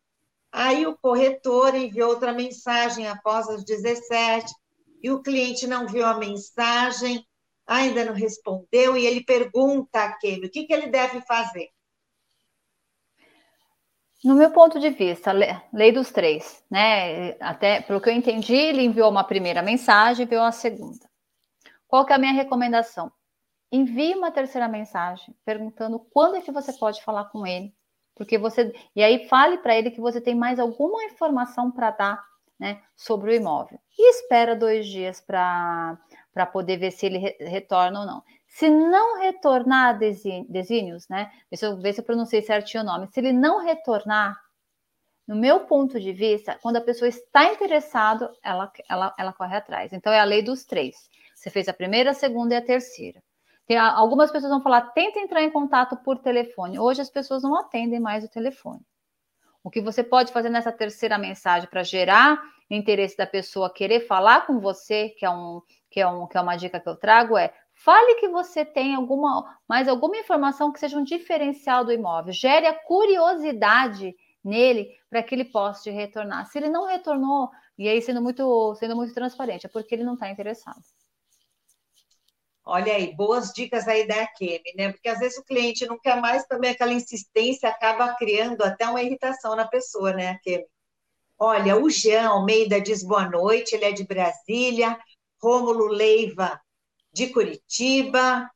[0.52, 4.52] Aí o corretor enviou outra mensagem após as 17,
[5.02, 7.26] e o cliente não viu a mensagem,
[7.68, 11.70] ainda não respondeu, e ele pergunta Kemi o que, que ele deve fazer.
[14.24, 15.32] No meu ponto de vista,
[15.72, 17.38] lei dos três, né?
[17.40, 21.09] Até pelo que eu entendi, ele enviou uma primeira mensagem e enviou a segunda.
[21.90, 23.12] Qual que é a minha recomendação?
[23.72, 27.74] envie uma terceira mensagem perguntando quando é que você pode falar com ele,
[28.16, 32.24] porque você e aí fale para ele que você tem mais alguma informação para dar,
[32.60, 35.98] né, sobre o imóvel e espera dois dias para
[36.34, 38.24] para poder ver se ele re, retorna ou não.
[38.48, 41.32] Se não retornar desígnios, né?
[41.54, 43.08] Se, eu, ver se eu pronunciei certinho o nome.
[43.08, 44.40] Se ele não retornar,
[45.28, 49.92] no meu ponto de vista, quando a pessoa está interessada, ela, ela, ela corre atrás.
[49.92, 51.10] Então, é a lei dos três.
[51.40, 53.24] Você fez a primeira, a segunda e a terceira.
[53.66, 56.78] Tem, algumas pessoas vão falar, tenta entrar em contato por telefone.
[56.78, 58.82] Hoje as pessoas não atendem mais o telefone.
[59.64, 64.46] O que você pode fazer nessa terceira mensagem para gerar interesse da pessoa querer falar
[64.46, 67.38] com você, que é, um, que, é um, que é uma dica que eu trago,
[67.38, 72.34] é fale que você tem alguma mais alguma informação que seja um diferencial do imóvel.
[72.34, 74.14] Gere a curiosidade
[74.44, 76.46] nele para que ele possa te retornar.
[76.48, 80.16] Se ele não retornou, e aí sendo muito, sendo muito transparente, é porque ele não
[80.16, 80.82] está interessado.
[82.72, 84.92] Olha aí, boas dicas aí da Kemi, né?
[84.92, 89.02] Porque às vezes o cliente não quer mais também aquela insistência acaba criando até uma
[89.02, 90.66] irritação na pessoa, né, Kemi?
[91.40, 95.00] Olha, o Jean Almeida diz boa noite, ele é de Brasília,
[95.42, 96.62] Rômulo Leiva
[97.12, 98.48] de Curitiba,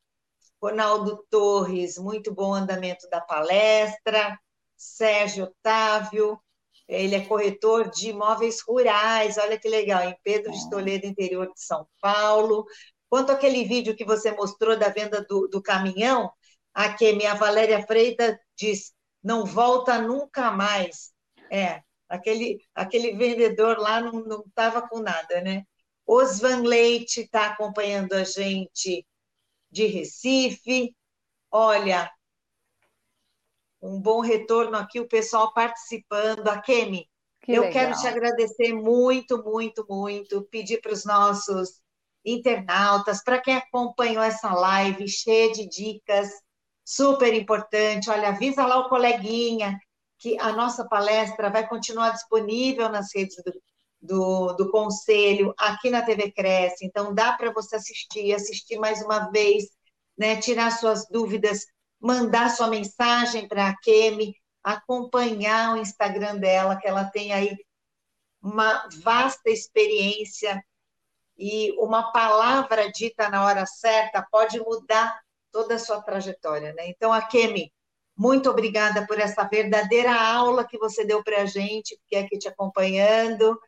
[0.61, 4.39] Ronaldo Torres, muito bom andamento da palestra,
[4.77, 6.39] Sérgio Otávio,
[6.87, 11.61] ele é corretor de imóveis rurais, olha que legal, em Pedro de Toledo, interior de
[11.61, 12.65] São Paulo.
[13.13, 16.31] Quanto àquele vídeo que você mostrou da venda do, do caminhão,
[16.73, 18.91] aqui minha Valéria Freitas diz,
[19.23, 21.13] não volta nunca mais.
[21.51, 25.61] É, aquele, aquele vendedor lá não estava com nada, né?
[26.07, 29.05] Osvan Leite está acompanhando a gente
[29.69, 30.95] de Recife.
[31.51, 32.11] Olha,
[33.79, 36.47] um bom retorno aqui, o pessoal participando.
[36.47, 37.07] A Kemi,
[37.43, 37.73] que eu legal.
[37.73, 40.41] quero te agradecer muito, muito, muito.
[40.49, 41.82] Pedir para os nossos
[42.25, 46.29] internautas, para quem acompanhou essa live cheia de dicas
[46.85, 48.09] super importante.
[48.09, 49.79] Olha, avisa lá o coleguinha
[50.17, 53.53] que a nossa palestra vai continuar disponível nas redes do,
[54.01, 56.85] do, do Conselho, aqui na TV Cresce.
[56.85, 59.65] Então, dá para você assistir, assistir mais uma vez,
[60.17, 61.65] né, tirar suas dúvidas,
[61.99, 67.55] mandar sua mensagem para a Kemi, acompanhar o Instagram dela, que ela tem aí
[68.41, 70.63] uma vasta experiência
[71.37, 75.19] e uma palavra dita na hora certa pode mudar
[75.51, 76.87] toda a sua trajetória, né?
[76.87, 77.71] Então, a Kemi,
[78.15, 82.37] muito obrigada por essa verdadeira aula que você deu para a gente, que é aqui
[82.37, 83.59] te acompanhando.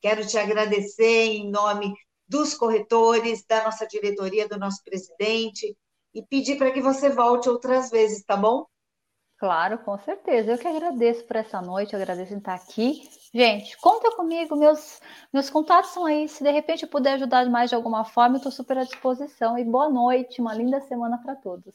[0.00, 1.92] Quero te agradecer em nome
[2.28, 5.76] dos corretores, da nossa diretoria, do nosso presidente,
[6.14, 8.66] e pedir para que você volte outras vezes, tá bom?
[9.44, 10.52] Claro, com certeza.
[10.52, 13.06] Eu que agradeço por essa noite, eu agradeço em estar aqui.
[13.30, 16.26] Gente, conta comigo, meus, meus contatos são aí.
[16.30, 19.58] Se de repente eu puder ajudar mais de alguma forma, eu estou super à disposição.
[19.58, 21.74] E boa noite, uma linda semana para todos.